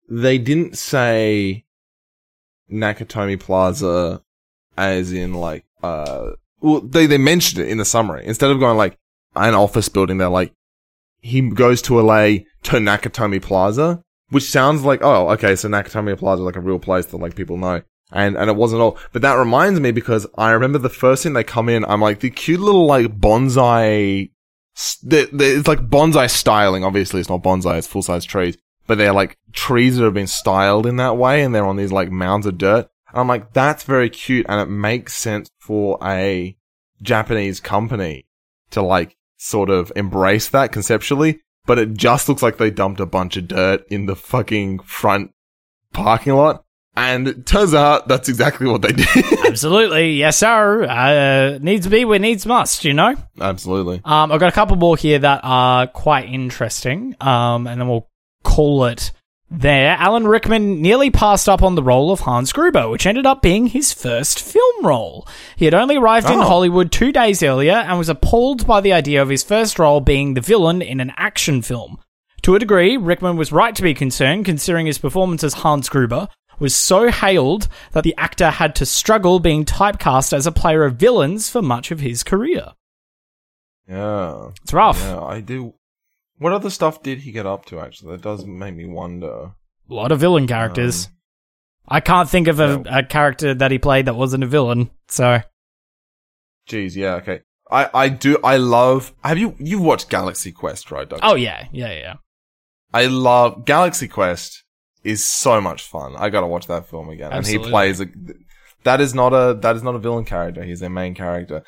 [0.08, 1.64] they didn't say
[2.70, 4.22] Nakatomi Plaza
[4.76, 8.24] as in like, uh, well, they, they mentioned it in the summary.
[8.24, 8.96] Instead of going like,
[9.34, 10.52] an office building, they're like,
[11.20, 16.42] he goes to LA to Nakatomi Plaza, which sounds like, oh, okay, so Nakatomi Plaza
[16.42, 17.82] is like a real place that like people know.
[18.10, 21.34] And, and it wasn't all, but that reminds me because I remember the first thing
[21.34, 24.30] they come in, I'm like, the cute little like bonsai,
[24.74, 26.84] it's like bonsai styling.
[26.84, 28.56] Obviously it's not bonsai, it's full size trees,
[28.86, 31.92] but they're like trees that have been styled in that way and they're on these
[31.92, 32.88] like mounds of dirt.
[33.10, 36.56] And I'm like, that's very cute and it makes sense for a
[37.02, 38.26] Japanese company
[38.70, 41.40] to like sort of embrace that conceptually.
[41.66, 45.30] but it just looks like they dumped a bunch of dirt in the fucking front
[45.92, 46.64] parking lot.
[46.98, 49.06] And it turns out that's exactly what they did.
[49.46, 50.82] Absolutely, yes, sir.
[50.84, 53.14] Uh, needs be where needs must, you know.
[53.40, 54.00] Absolutely.
[54.04, 57.14] Um, I've got a couple more here that are quite interesting.
[57.20, 58.08] Um, and then we'll
[58.42, 59.12] call it
[59.50, 59.96] there.
[59.98, 63.68] Alan Rickman nearly passed up on the role of Hans Gruber, which ended up being
[63.68, 65.26] his first film role.
[65.56, 66.42] He had only arrived in Oh.
[66.42, 70.34] Hollywood two days earlier and was appalled by the idea of his first role being
[70.34, 71.98] the villain in an action film.
[72.42, 76.28] To a degree, Rickman was right to be concerned, considering his performance as Hans Gruber
[76.58, 80.96] was so hailed that the actor had to struggle being typecast as a player of
[80.96, 82.72] villains for much of his career.
[83.88, 84.50] Yeah.
[84.62, 85.00] It's rough.
[85.00, 85.74] Yeah, I do.
[86.38, 88.12] What other stuff did he get up to, actually?
[88.12, 89.52] That does make me wonder.
[89.90, 91.06] A lot of villain characters.
[91.06, 91.12] Um,
[91.88, 92.98] I can't think of a, yeah.
[92.98, 94.90] a character that he played that wasn't a villain.
[95.08, 95.40] So
[96.68, 97.40] Jeez, yeah, okay.
[97.70, 101.20] I, I do, I love, have you, you watched Galaxy Quest, right, Doug?
[101.22, 102.14] Oh yeah, yeah, yeah.
[102.92, 104.64] I love, Galaxy Quest
[105.08, 106.14] is so much fun.
[106.16, 107.32] I gotta watch that film again.
[107.32, 108.06] And he plays a,
[108.84, 110.62] that is not a, that is not a villain character.
[110.62, 111.62] He's a main character.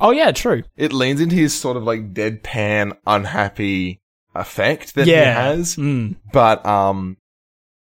[0.00, 0.62] Oh yeah, true.
[0.76, 4.00] It leans into his sort of like deadpan, unhappy
[4.34, 5.24] effect that yeah.
[5.24, 6.16] he has, Mm.
[6.32, 7.16] but, um,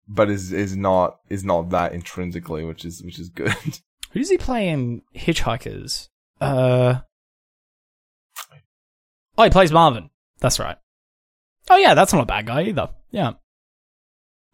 [0.06, 3.52] but is, is not, is not that intrinsically, which is, which is good.
[4.12, 6.08] Who does he play in Hitchhikers?
[6.40, 7.00] Uh
[9.36, 10.10] Oh, he plays Marvin.
[10.38, 10.76] That's right.
[11.70, 12.90] Oh yeah, that's not a bad guy either.
[13.10, 13.32] Yeah.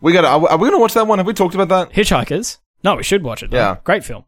[0.00, 1.18] We gotta, are we, are we gonna watch that one?
[1.18, 1.94] Have we talked about that?
[1.94, 2.58] Hitchhikers.
[2.82, 3.50] No, we should watch it.
[3.50, 3.56] though.
[3.56, 3.76] Yeah.
[3.84, 4.24] Great film.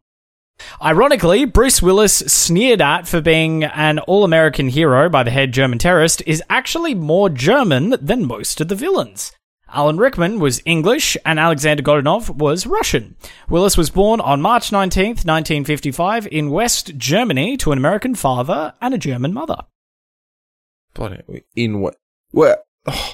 [0.81, 5.79] Ironically, Bruce Willis, sneered at for being an all American hero by the head German
[5.79, 9.31] terrorist, is actually more German than most of the villains.
[9.75, 13.15] Alan Rickman was English and Alexander Godunov was Russian.
[13.49, 18.93] Willis was born on March 19th, 1955, in West Germany to an American father and
[18.93, 19.57] a German mother.
[20.93, 21.95] Bloody in what?
[22.29, 22.59] Where?
[22.85, 23.13] oh.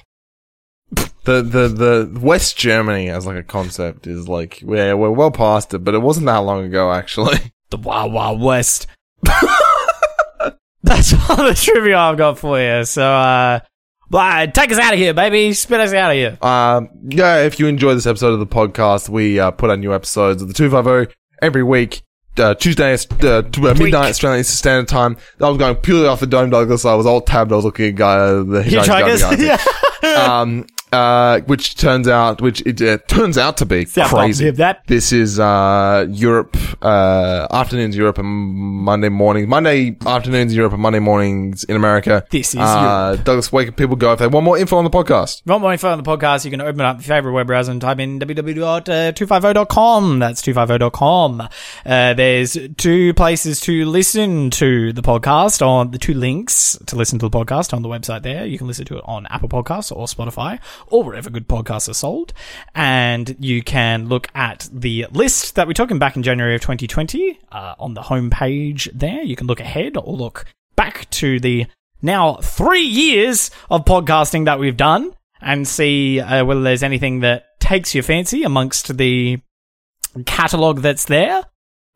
[1.29, 5.71] The the the West Germany as like a concept is like we're we're well past
[5.75, 7.37] it, but it wasn't that long ago actually.
[7.69, 8.87] The Wild Wild West.
[10.81, 12.83] That's all the trivia I've got for you.
[12.83, 13.59] So, uh,
[14.47, 15.53] take us out of here, baby.
[15.53, 16.35] Spit us out of here.
[16.41, 19.93] Um, yeah, if you enjoy this episode of the podcast, we uh, put out new
[19.93, 21.05] episodes of the two five zero
[21.43, 22.01] every week.
[22.39, 25.15] Uh, Tuesday, uh, uh, midnight Australian Standard Time.
[25.39, 26.85] I was going purely off the dome, Douglas.
[26.85, 27.51] I was all tabbed.
[27.51, 29.47] I was looking at uh, the Hitchhiker's Guide to Hitchhikers.
[29.47, 29.67] Galaxy.
[30.01, 30.41] yeah.
[30.41, 34.49] um, uh, which turns out, which it uh, turns out to be Yeah, crazy.
[34.51, 39.47] that- This is uh, Europe uh, afternoons Europe and Monday mornings.
[39.47, 42.25] Monday afternoons Europe and Monday mornings in America.
[42.31, 43.51] This is uh, Douglas.
[43.51, 45.39] Where can people go if they want more info on the podcast?
[45.39, 47.47] If you Want more info on the podcast, you can open up your favorite web
[47.47, 50.19] browser and type in www.250.com.
[50.19, 51.41] That's 250.com.
[51.85, 57.19] Uh, there's two places to listen to the podcast on the two links to listen
[57.19, 58.45] to the podcast on the website there.
[58.45, 61.93] You can listen to it on Apple Podcasts or Spotify or wherever good podcasts are
[61.93, 62.33] sold.
[62.75, 66.61] And you can look at the list that we took in back in January of
[66.61, 69.21] 2020 uh, on the homepage there.
[69.23, 71.67] You can look ahead or look back to the
[72.01, 77.59] now three years of podcasting that we've done and see uh, whether there's anything that
[77.59, 79.39] takes your fancy amongst the
[80.25, 81.43] catalog that's there.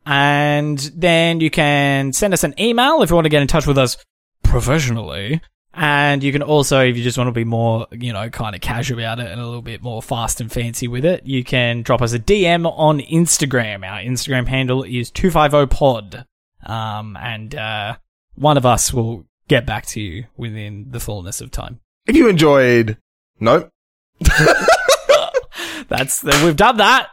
[0.06, 3.66] And then you can send us an email if you want to get in touch
[3.66, 3.96] with us
[4.42, 5.40] professionally.
[5.76, 8.60] And you can also, if you just want to be more, you know, kind of
[8.60, 11.82] casual about it and a little bit more fast and fancy with it, you can
[11.82, 13.84] drop us a DM on Instagram.
[13.88, 16.26] Our Instagram handle is 250pod.
[16.64, 17.96] Um, and, uh,
[18.36, 21.80] one of us will get back to you within the fullness of time.
[22.06, 22.98] If you enjoyed,
[23.40, 23.70] nope.
[25.88, 27.08] That's we've done that.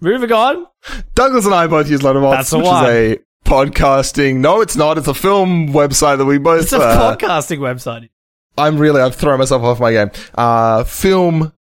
[0.00, 0.66] Moving on.
[1.14, 4.36] Douglas and I both use Letterboxd, which is a podcasting.
[4.36, 4.98] No, it's not.
[4.98, 6.62] It's a film website that we both.
[6.62, 8.08] It's a uh, podcasting website.
[8.56, 9.00] I'm really.
[9.00, 10.10] I've thrown myself off my game.
[10.34, 11.52] Uh, film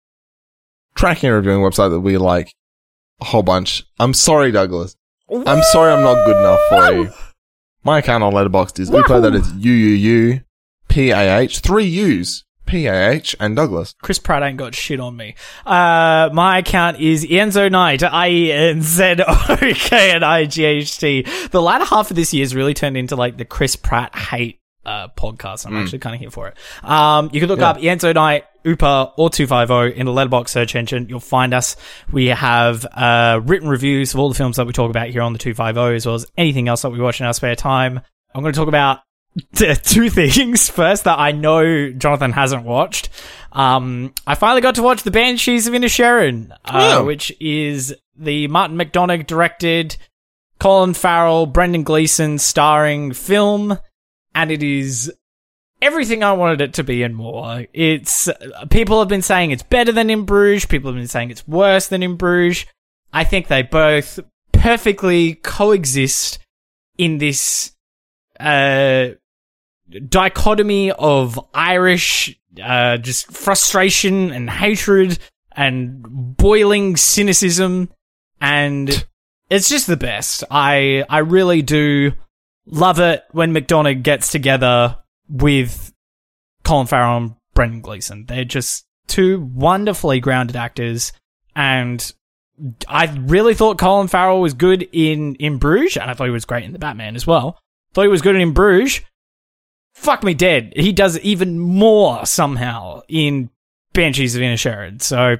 [0.95, 2.53] tracking and reviewing website that we like
[3.21, 3.83] a whole bunch.
[3.99, 4.95] I'm sorry, Douglas.
[5.29, 7.11] I'm sorry, I'm not good enough for you.
[7.83, 9.19] My account on Letterboxd is we Upo.
[9.21, 10.41] That is U U U
[10.87, 11.59] P A H.
[11.59, 12.45] Three U's.
[12.65, 13.93] P A H and Douglas.
[14.01, 15.35] Chris Pratt ain't got shit on me.
[15.65, 20.63] Uh, my account is Enzo Knight, I E N Z O K N I G
[20.65, 21.25] H T.
[21.51, 24.59] The latter half of this year has really turned into like the Chris Pratt hate
[24.85, 25.65] uh, podcast.
[25.65, 26.57] I'm actually kind of here for it.
[26.83, 27.69] Um, you can look Yeah.
[27.69, 31.07] up Enzo Knight, Upa, or 250 in the Letterboxd search engine.
[31.09, 31.75] You'll find us.
[32.11, 35.31] We have uh, written reviews of all the films that we talk about here on
[35.33, 38.01] the 250, as well as anything else that we watch in our spare time.
[38.35, 38.99] I'm going to talk about
[39.55, 40.69] t- two things.
[40.71, 43.09] First, that I know Jonathan hasn't watched.
[43.51, 46.99] Um, I finally got to watch The Banshees of Inisherin, uh, Yeah.
[47.01, 49.95] which is the Martin McDonagh directed,
[50.59, 53.77] Colin Farrell, Brendan Gleeson starring film,
[54.33, 55.11] and it is
[55.81, 57.65] everything I wanted it to be and more.
[57.73, 58.29] It's
[58.69, 60.65] people have been saying it's better than in Bruges.
[60.65, 62.65] People have been saying it's worse than in Bruges.
[63.11, 64.19] I think they both
[64.53, 66.39] perfectly coexist
[66.97, 67.73] in this
[68.39, 69.09] uh,
[69.99, 75.19] dichotomy of Irish uh, just frustration and hatred
[75.55, 76.03] and
[76.37, 77.89] boiling cynicism
[78.41, 79.05] and
[79.49, 80.43] it's just the best.
[80.49, 82.13] I I really do
[82.65, 84.97] love it when McDonagh gets together
[85.29, 85.93] with
[86.63, 88.25] Colin Farrell and Brendan Gleeson.
[88.25, 91.13] They're just two wonderfully grounded actors
[91.55, 92.11] and
[92.87, 96.45] I really thought Colin Farrell was good in in Bruges and I thought he was
[96.45, 97.59] great in The Batman as well.
[97.93, 99.01] Thought he was good in Bruges.
[99.93, 100.73] Fuck me dead.
[100.75, 103.49] He does even more somehow in
[103.93, 105.01] Banshees of Inisherin.
[105.01, 105.37] So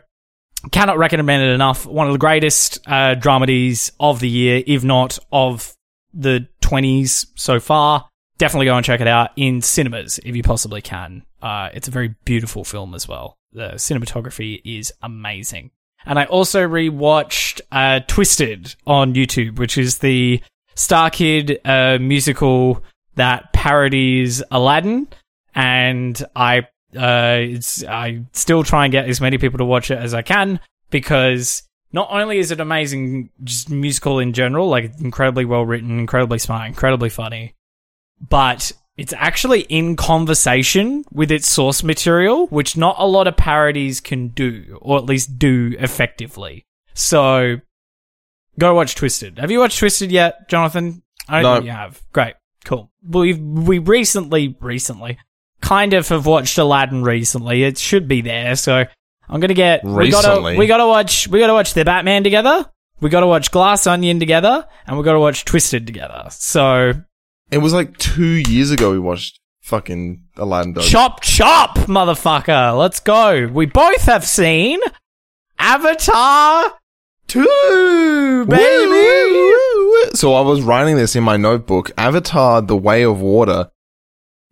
[0.72, 1.86] cannot recommend it enough.
[1.86, 5.76] One of the greatest uh, dramedies of the year, if not of
[6.14, 8.08] the 20s so far.
[8.38, 11.24] Definitely go and check it out in cinemas if you possibly can.
[11.42, 13.38] Uh, it's a very beautiful film as well.
[13.52, 15.72] The cinematography is amazing.
[16.06, 20.42] And I also rewatched uh, Twisted on YouTube, which is the
[20.76, 22.84] StarKid uh, musical
[23.16, 25.08] that parodies Aladdin.
[25.56, 29.98] And I uh, it's I still try and get as many people to watch it
[29.98, 30.60] as I can
[30.90, 36.40] because not only is it amazing, just musical in general, like incredibly well written, incredibly
[36.40, 37.54] smart, incredibly funny,
[38.20, 44.02] but it's actually in conversation with its source material, which not a lot of parodies
[44.02, 46.66] can do, or at least do effectively.
[46.94, 47.58] So,
[48.60, 49.40] go watch Twisted.
[49.40, 51.02] Have you watched Twisted yet, Jonathan?
[51.28, 51.56] I don't No.
[51.56, 52.02] think you have.
[52.12, 52.34] Great,
[52.64, 52.92] cool.
[53.08, 55.18] We we recently, recently,
[55.62, 57.64] kind of have watched Aladdin recently.
[57.64, 58.56] It should be there.
[58.56, 58.86] So
[59.30, 60.58] I'm gonna get we gotta Recently?
[60.58, 62.66] we gotta watch we gotta watch the Batman together.
[63.02, 66.26] We gotta watch Glass Onion together, and we gotta watch Twisted together.
[66.30, 66.94] So
[67.52, 70.74] It was like two years ago we watched fucking Aladdin.
[70.74, 70.84] Dog.
[70.84, 72.78] chop chop, motherfucker.
[72.78, 73.48] Let's go.
[73.52, 74.80] We both have seen
[75.60, 76.74] Avatar
[77.34, 78.62] two, baby.
[78.62, 80.12] Woo, woo, woo.
[80.14, 81.92] So I was writing this in my notebook.
[81.98, 83.70] Avatar: The Way of Water.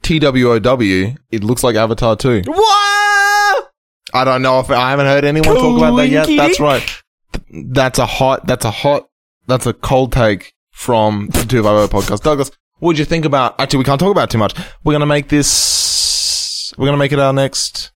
[0.01, 1.15] T W O W.
[1.31, 2.43] It looks like Avatar 2.
[2.45, 3.71] What?
[4.13, 6.27] I don't know if I haven't heard anyone talk about that yet.
[6.27, 6.83] That's right.
[7.51, 8.45] That's a hot.
[8.47, 9.07] That's a hot.
[9.47, 12.23] That's a cold take from the Two Five O podcast.
[12.23, 13.59] Douglas, what'd you think about?
[13.59, 14.55] Actually, we can't talk about it too much.
[14.83, 16.73] We're gonna make this.
[16.77, 17.91] We're gonna make it our next.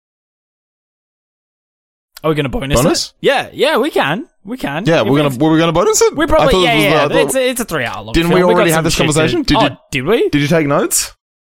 [2.24, 3.08] Are we gonna bonus, Bonus?
[3.08, 3.14] it?
[3.20, 4.26] Yeah, yeah, we can.
[4.44, 4.86] We can.
[4.86, 5.36] Yeah, If we're gonna.
[5.36, 6.16] Were we gonna bonus it?
[6.16, 7.08] We probably yeah the- yeah.
[7.08, 8.14] Thought- it's a, it's a three hour long.
[8.14, 8.40] Didn't film.
[8.40, 9.42] we already some have this to- conversation?
[9.42, 10.28] Did oh, you- did we?
[10.30, 11.14] Did you take notes?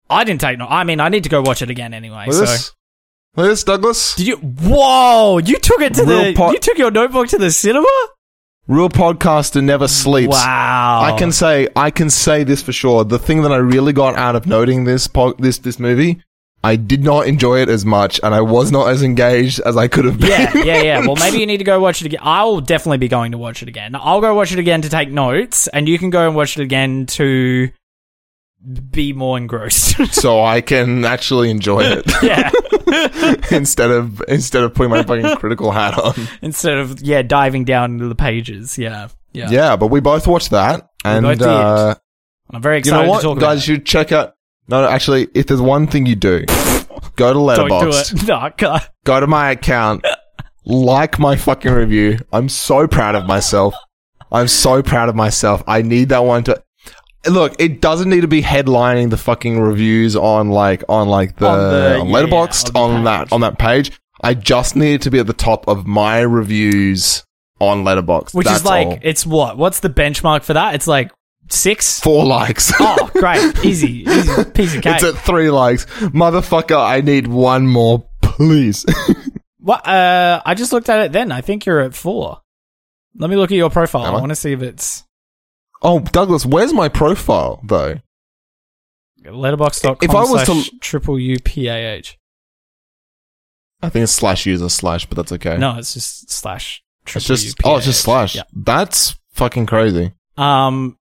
[0.09, 0.71] I didn't take notes.
[0.71, 2.25] I mean, I need to go watch it again anyway.
[2.27, 2.71] Look so at this.
[3.37, 4.15] Look this, Douglas.
[4.15, 4.35] did you?
[4.37, 5.37] Whoa!
[5.37, 6.33] You took it to Real the.
[6.33, 7.87] pot- you took your notebook to the cinema.
[8.67, 10.33] Real podcaster never sleeps.
[10.33, 11.01] Wow!
[11.01, 13.05] I can say I can say this for sure.
[13.05, 16.21] The thing that I really got out of noting this po- this this movie,
[16.67, 19.87] I did not enjoy it as much, and I was not as engaged as I
[19.87, 20.29] could have been.
[20.29, 20.99] yeah, yeah, yeah.
[20.99, 22.19] Well, maybe you need to go watch it again.
[22.21, 23.95] I'll definitely be going to watch it again.
[23.95, 26.63] I'll go watch it again to take notes, and you can go and watch it
[26.63, 27.69] again to
[28.91, 29.95] be more engrossed.
[30.13, 32.51] so I can actually enjoy it yeah.
[33.55, 36.15] instead of instead of putting my fucking critical hat on.
[36.41, 38.77] Instead of yeah diving down into the pages.
[38.77, 39.07] Yeah.
[39.31, 39.49] Yeah.
[39.51, 41.47] Yeah, but we both watched that, and both did.
[41.47, 41.95] uh,
[42.49, 43.55] I'm very excited you know what, to talk guys, about.
[43.55, 44.33] you should check out.
[44.69, 46.45] No, no, actually, if there's one thing you do,
[47.15, 47.55] go to it.
[47.67, 48.23] Don't do it.
[48.27, 48.81] No, God.
[49.05, 50.05] go to my account,
[50.65, 52.19] like my fucking review.
[52.33, 53.73] I'm so proud of myself.
[54.31, 55.63] I'm so proud of myself.
[55.67, 56.61] I need that one to
[57.29, 57.55] look.
[57.59, 61.57] It doesn't need to be headlining the fucking reviews on like on like the, On
[61.59, 63.91] the- on yeah, Letterboxd on on, that on that page.
[64.21, 67.23] I just need it to be at the top of my reviews
[67.61, 68.33] on Letterboxd.
[68.33, 68.99] Which That's is like all.
[69.01, 69.57] it's what?
[69.57, 70.75] What's the benchmark for that?
[70.75, 71.11] It's like
[71.49, 71.99] six.
[71.99, 72.71] four likes.
[72.79, 74.95] Oh, great, easy, easy piece of cake.
[74.95, 76.77] it's at three likes, motherfucker.
[76.77, 78.85] I need one more, please.
[79.59, 79.85] What?
[79.85, 81.11] Uh, I just looked at it.
[81.11, 82.39] Then I think you're at four.
[83.17, 84.05] Let me look at your profile.
[84.05, 84.21] Am I I?
[84.21, 85.03] want to see if it's
[85.81, 87.99] oh, Douglas, where's my profile though?
[89.25, 92.17] letterboxd.com If I was slash to- triple U P A H.
[93.81, 95.57] I think it's slash user slash, but that's okay.
[95.57, 98.35] No, it's just slash triple It's just U P oh, it's just slash.
[98.35, 98.43] Yeah.
[98.53, 100.13] That's fucking crazy.
[100.37, 100.96] Um,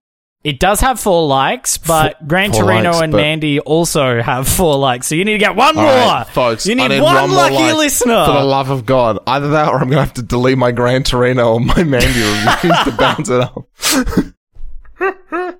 [0.47, 4.47] it does have four likes, but Four- Gran Torino likes, and but- Mandy also have
[4.47, 5.09] four likes.
[5.09, 6.66] So you need to get one All more, right, folks.
[6.66, 7.74] You need, need one, more lucky like.
[7.76, 8.24] listener.
[8.26, 11.03] For the love of God, either that or I'm gonna have to delete my Gran
[11.03, 13.57] Torino or my Mandy reviews to bounce it up.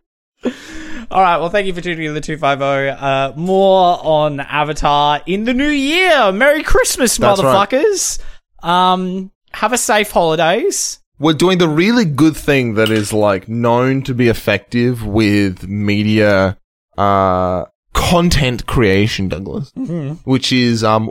[1.11, 1.39] All right.
[1.39, 2.65] Well, thank you for tuning in to the 250.
[2.91, 6.31] Uh, more on Avatar in the new year.
[6.33, 7.69] Merry Christmas, That's right.
[7.71, 8.21] motherfuckers.
[8.63, 10.99] Um, have a safe holidays.
[11.19, 16.59] We're doing the really good thing that is like known to be effective with media
[16.99, 17.65] uh
[17.95, 20.31] content creation, Douglas, Mm-hmm.
[20.31, 21.11] which is um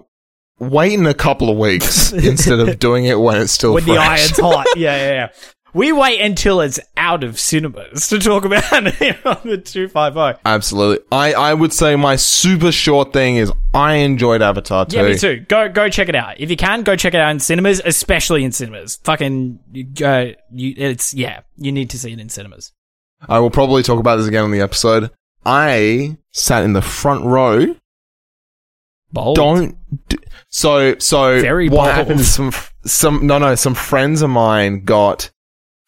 [0.60, 4.40] waiting a couple of weeks instead of doing it when it's still when the iron's
[4.40, 4.68] hot.
[4.76, 5.30] Yeah, yeah, yeah.
[5.76, 10.40] We wait until it's out of cinemas to talk about it on the 250.
[10.46, 11.06] Absolutely.
[11.12, 14.96] I, I would say my super short thing is I enjoyed Avatar 2.
[14.96, 15.42] Yeah, me too.
[15.50, 16.40] Go go check it out.
[16.40, 19.02] If you can, go check it out in cinemas, especially in cinemas.
[19.04, 22.72] Fucking, you, uh, you, it's, yeah, you need to see it in cinemas.
[23.28, 25.12] I will probably talk about this again on the episode.
[25.46, 27.76] I sat in the front row.
[29.12, 29.36] Bold.
[29.36, 29.78] Don't.
[30.08, 31.96] D- so, so Very what bold.
[31.96, 32.54] happened some,
[32.86, 35.32] some, no, no, some friends of mine got,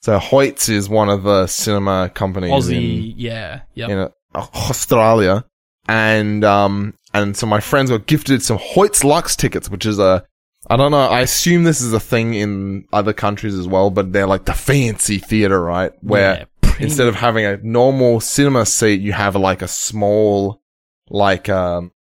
[0.08, 3.90] so Hoyts is one of the cinema companies Aussie, yeah, yep.
[3.90, 5.44] in, in uh, Australia.
[5.90, 10.24] And, um, and so my friends were gifted some Hoyts Lux tickets, which is a,
[10.70, 14.14] I don't know, I assume this is a thing in other countries as well, but
[14.14, 15.92] they're like the fancy theater, right?
[16.00, 20.62] Where Yeah, instead of having a normal cinema seat, you have like a small,
[21.10, 21.92] like, um,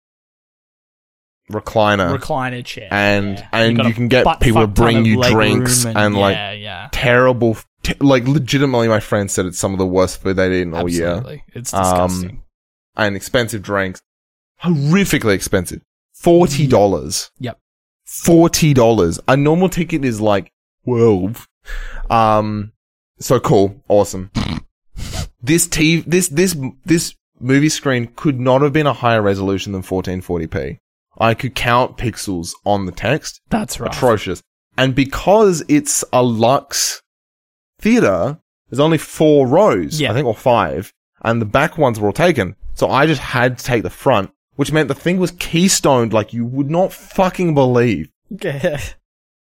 [1.51, 2.17] recliner.
[2.17, 2.87] recliner chair.
[2.93, 3.49] and- yeah.
[3.53, 6.89] and you a can get people to bring you drinks room and, like, yeah, yeah,
[6.93, 10.75] Terrible, t- like legitimately my friend said it's some of the worst food they'd eaten
[10.75, 11.07] all year.
[11.09, 11.45] absolutely.
[11.55, 12.43] It's Um, disgusting.
[12.97, 14.01] And expensive drinks.
[14.63, 15.83] Horrifically expensive.
[16.15, 17.31] Forty dollars.
[17.39, 17.59] Yep.
[18.05, 19.19] Forty dollars.
[19.29, 20.51] A normal ticket is like
[20.85, 21.47] twelve.
[22.11, 22.73] Um
[23.21, 23.83] so cool.
[23.89, 24.31] Awesome.
[25.43, 29.83] this TV this this this movie screen could not have been a higher resolution than
[29.83, 30.79] 1440p.
[31.19, 33.41] I could count pixels on the text.
[33.51, 33.93] That's right.
[33.95, 34.43] Atrocious.
[34.79, 37.03] And because it's a Lux
[37.79, 40.11] theater, there's only four rows, Yeah.
[40.11, 42.57] I think, or five, and the back ones were all taken.
[42.75, 46.33] So I just had to take the front, which meant the thing was keystoned like
[46.33, 48.11] you would not fucking believe.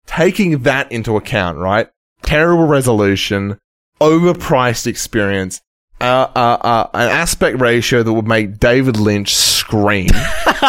[0.05, 1.89] Taking that into account, right?
[2.23, 3.57] Terrible resolution,
[3.99, 5.61] overpriced experience,
[6.01, 10.09] uh, uh, uh, an aspect ratio that would make David Lynch scream.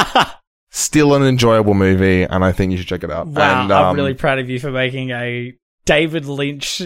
[0.70, 3.26] Still an enjoyable movie, and I think you should check it out.
[3.26, 5.54] Wow, and, I'm um, really proud of you for making a
[5.84, 6.82] David Lynch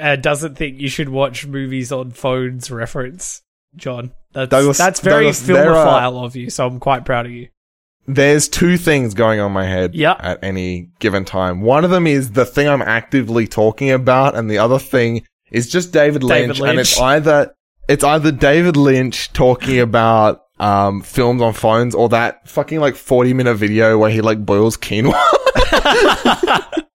[0.00, 3.42] uh, doesn't think you should watch movies on phones reference,
[3.76, 4.12] John.
[4.32, 7.32] That's Douglas- that's very Douglas, there are- filmophile of you, so I'm quite proud of
[7.32, 7.48] you.
[8.06, 10.16] there's two things going on in my head Yep.
[10.20, 11.60] at any given time.
[11.60, 15.68] One of them is the thing I'm actively talking about, and the other thing is
[15.68, 17.54] just David Lynch, David and it's either
[17.86, 23.32] it's either David Lynch talking about um films on phones or that fucking like 40
[23.34, 25.14] minute video where he like boils quinoa.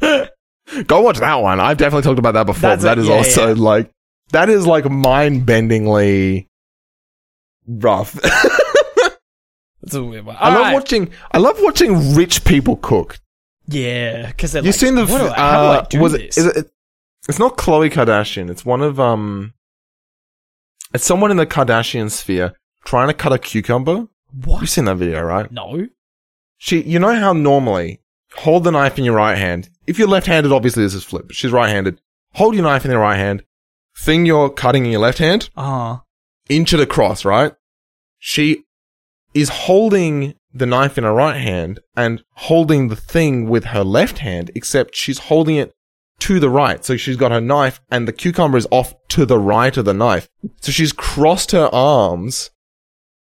[0.86, 1.58] Go watch that one.
[1.60, 2.70] I've definitely talked about that before.
[2.70, 3.02] That's but that it.
[3.02, 3.54] is Yeah, also yeah.
[3.60, 3.90] like
[4.32, 6.46] that is like mind bendingly
[7.66, 8.12] rough.
[9.82, 10.36] That's a weird one.
[10.38, 10.74] I love Alright.
[10.74, 11.10] watching.
[11.32, 13.18] I love watching rich people cook.
[13.66, 15.06] Yeah, because You've seen the?
[15.06, 16.36] What do I, how do uh, I do was this?
[16.36, 16.40] it?
[16.40, 16.70] Is it?
[17.28, 18.50] It's not Khloe Kardashian.
[18.50, 19.54] It's one of um.
[20.92, 22.52] It's someone in the Kardashian sphere
[22.84, 24.08] trying to cut a cucumber.
[24.44, 24.60] what?
[24.60, 25.50] You've seen that video, right?
[25.50, 25.86] No.
[26.58, 27.99] She, you know how normally
[28.36, 29.68] hold the knife in your right hand.
[29.86, 31.30] If you're left-handed, obviously this is flip.
[31.32, 32.00] She's right-handed.
[32.34, 33.44] Hold your knife in your right hand.
[33.96, 35.50] Thing you're cutting in your left hand.
[35.56, 36.04] Ah.
[36.48, 37.54] inch it across, right?
[38.18, 38.64] She
[39.34, 44.18] is holding the knife in her right hand and holding the thing with her left
[44.18, 45.74] hand, except she's holding it
[46.20, 46.84] to the right.
[46.84, 49.94] So she's got her knife and the cucumber is off to the right of the
[49.94, 50.28] knife.
[50.60, 52.50] So she's crossed her arms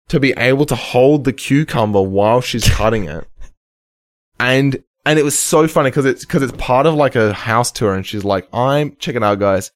[0.08, 3.28] to be able to hold the cucumber while she's cutting it.
[4.42, 7.72] And, and it was so funny because it's, because it's part of like a house
[7.72, 9.72] tour and she's like, I'm, checking out guys.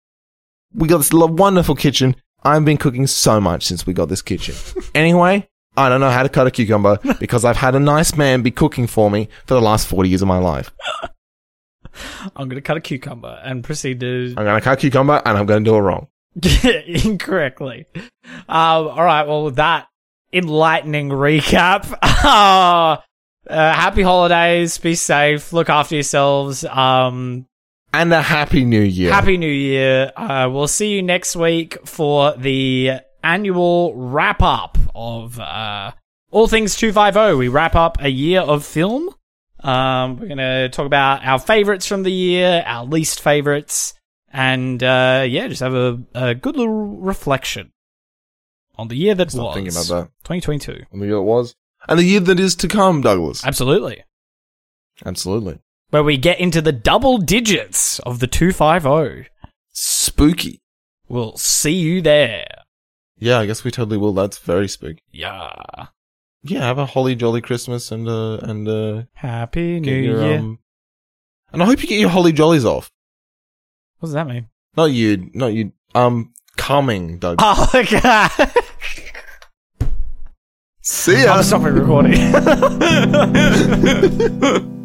[0.73, 2.15] We got this lo- wonderful kitchen.
[2.43, 4.55] I've been cooking so much since we got this kitchen.
[4.95, 8.41] anyway, I don't know how to cut a cucumber because I've had a nice man
[8.41, 10.71] be cooking for me for the last 40 years of my life.
[12.35, 15.37] I'm gonna cut a cucumber and proceed to I'm going to cut a cucumber and
[15.37, 16.07] I'm going to do it wrong.
[16.85, 17.85] incorrectly.
[18.25, 19.25] Um, all right.
[19.25, 19.87] Well, with that
[20.33, 22.97] enlightening recap, uh,
[23.53, 24.77] happy holidays.
[24.77, 25.53] Be safe.
[25.53, 26.63] Look after yourselves.
[26.65, 27.47] Um,
[27.93, 29.11] And a happy new year.
[29.13, 30.11] Happy New Year.
[30.15, 32.91] Uh, we'll see you next week for the
[33.23, 35.91] annual wrap up of uh,
[36.31, 37.35] All Things 250.
[37.37, 39.09] We wrap up a year of film.
[39.63, 43.93] Um, we're going to talk about our favorites from the year, our least favorites,
[44.31, 47.71] and uh, yeah, just have a, a good little reflection
[48.77, 50.09] on the year that was thinking about that.
[50.25, 50.83] 2022.
[50.91, 51.55] And the year it was.
[51.87, 53.45] And the year that is to come, Douglas.
[53.45, 54.03] Absolutely.
[55.05, 55.59] Absolutely.
[55.89, 59.29] Where we get into the double digits of the 250.
[59.71, 60.61] Spooky.
[61.07, 62.47] We'll see you there.
[63.17, 64.13] Yeah, I guess we totally will.
[64.13, 65.01] That's very spooky.
[65.11, 65.87] Yeah.
[66.43, 70.39] Yeah, have a holly jolly Christmas and, uh, and, uh, Happy New your, Year.
[70.39, 70.59] um,
[71.51, 72.91] and I hope you get your holly jollies off.
[73.99, 74.47] what does that mean?
[74.77, 77.37] Not you, not you, um, coming, Doug.
[77.39, 78.27] Oh, okay.
[80.87, 81.33] See ya.
[81.33, 82.13] I'm stopping recording.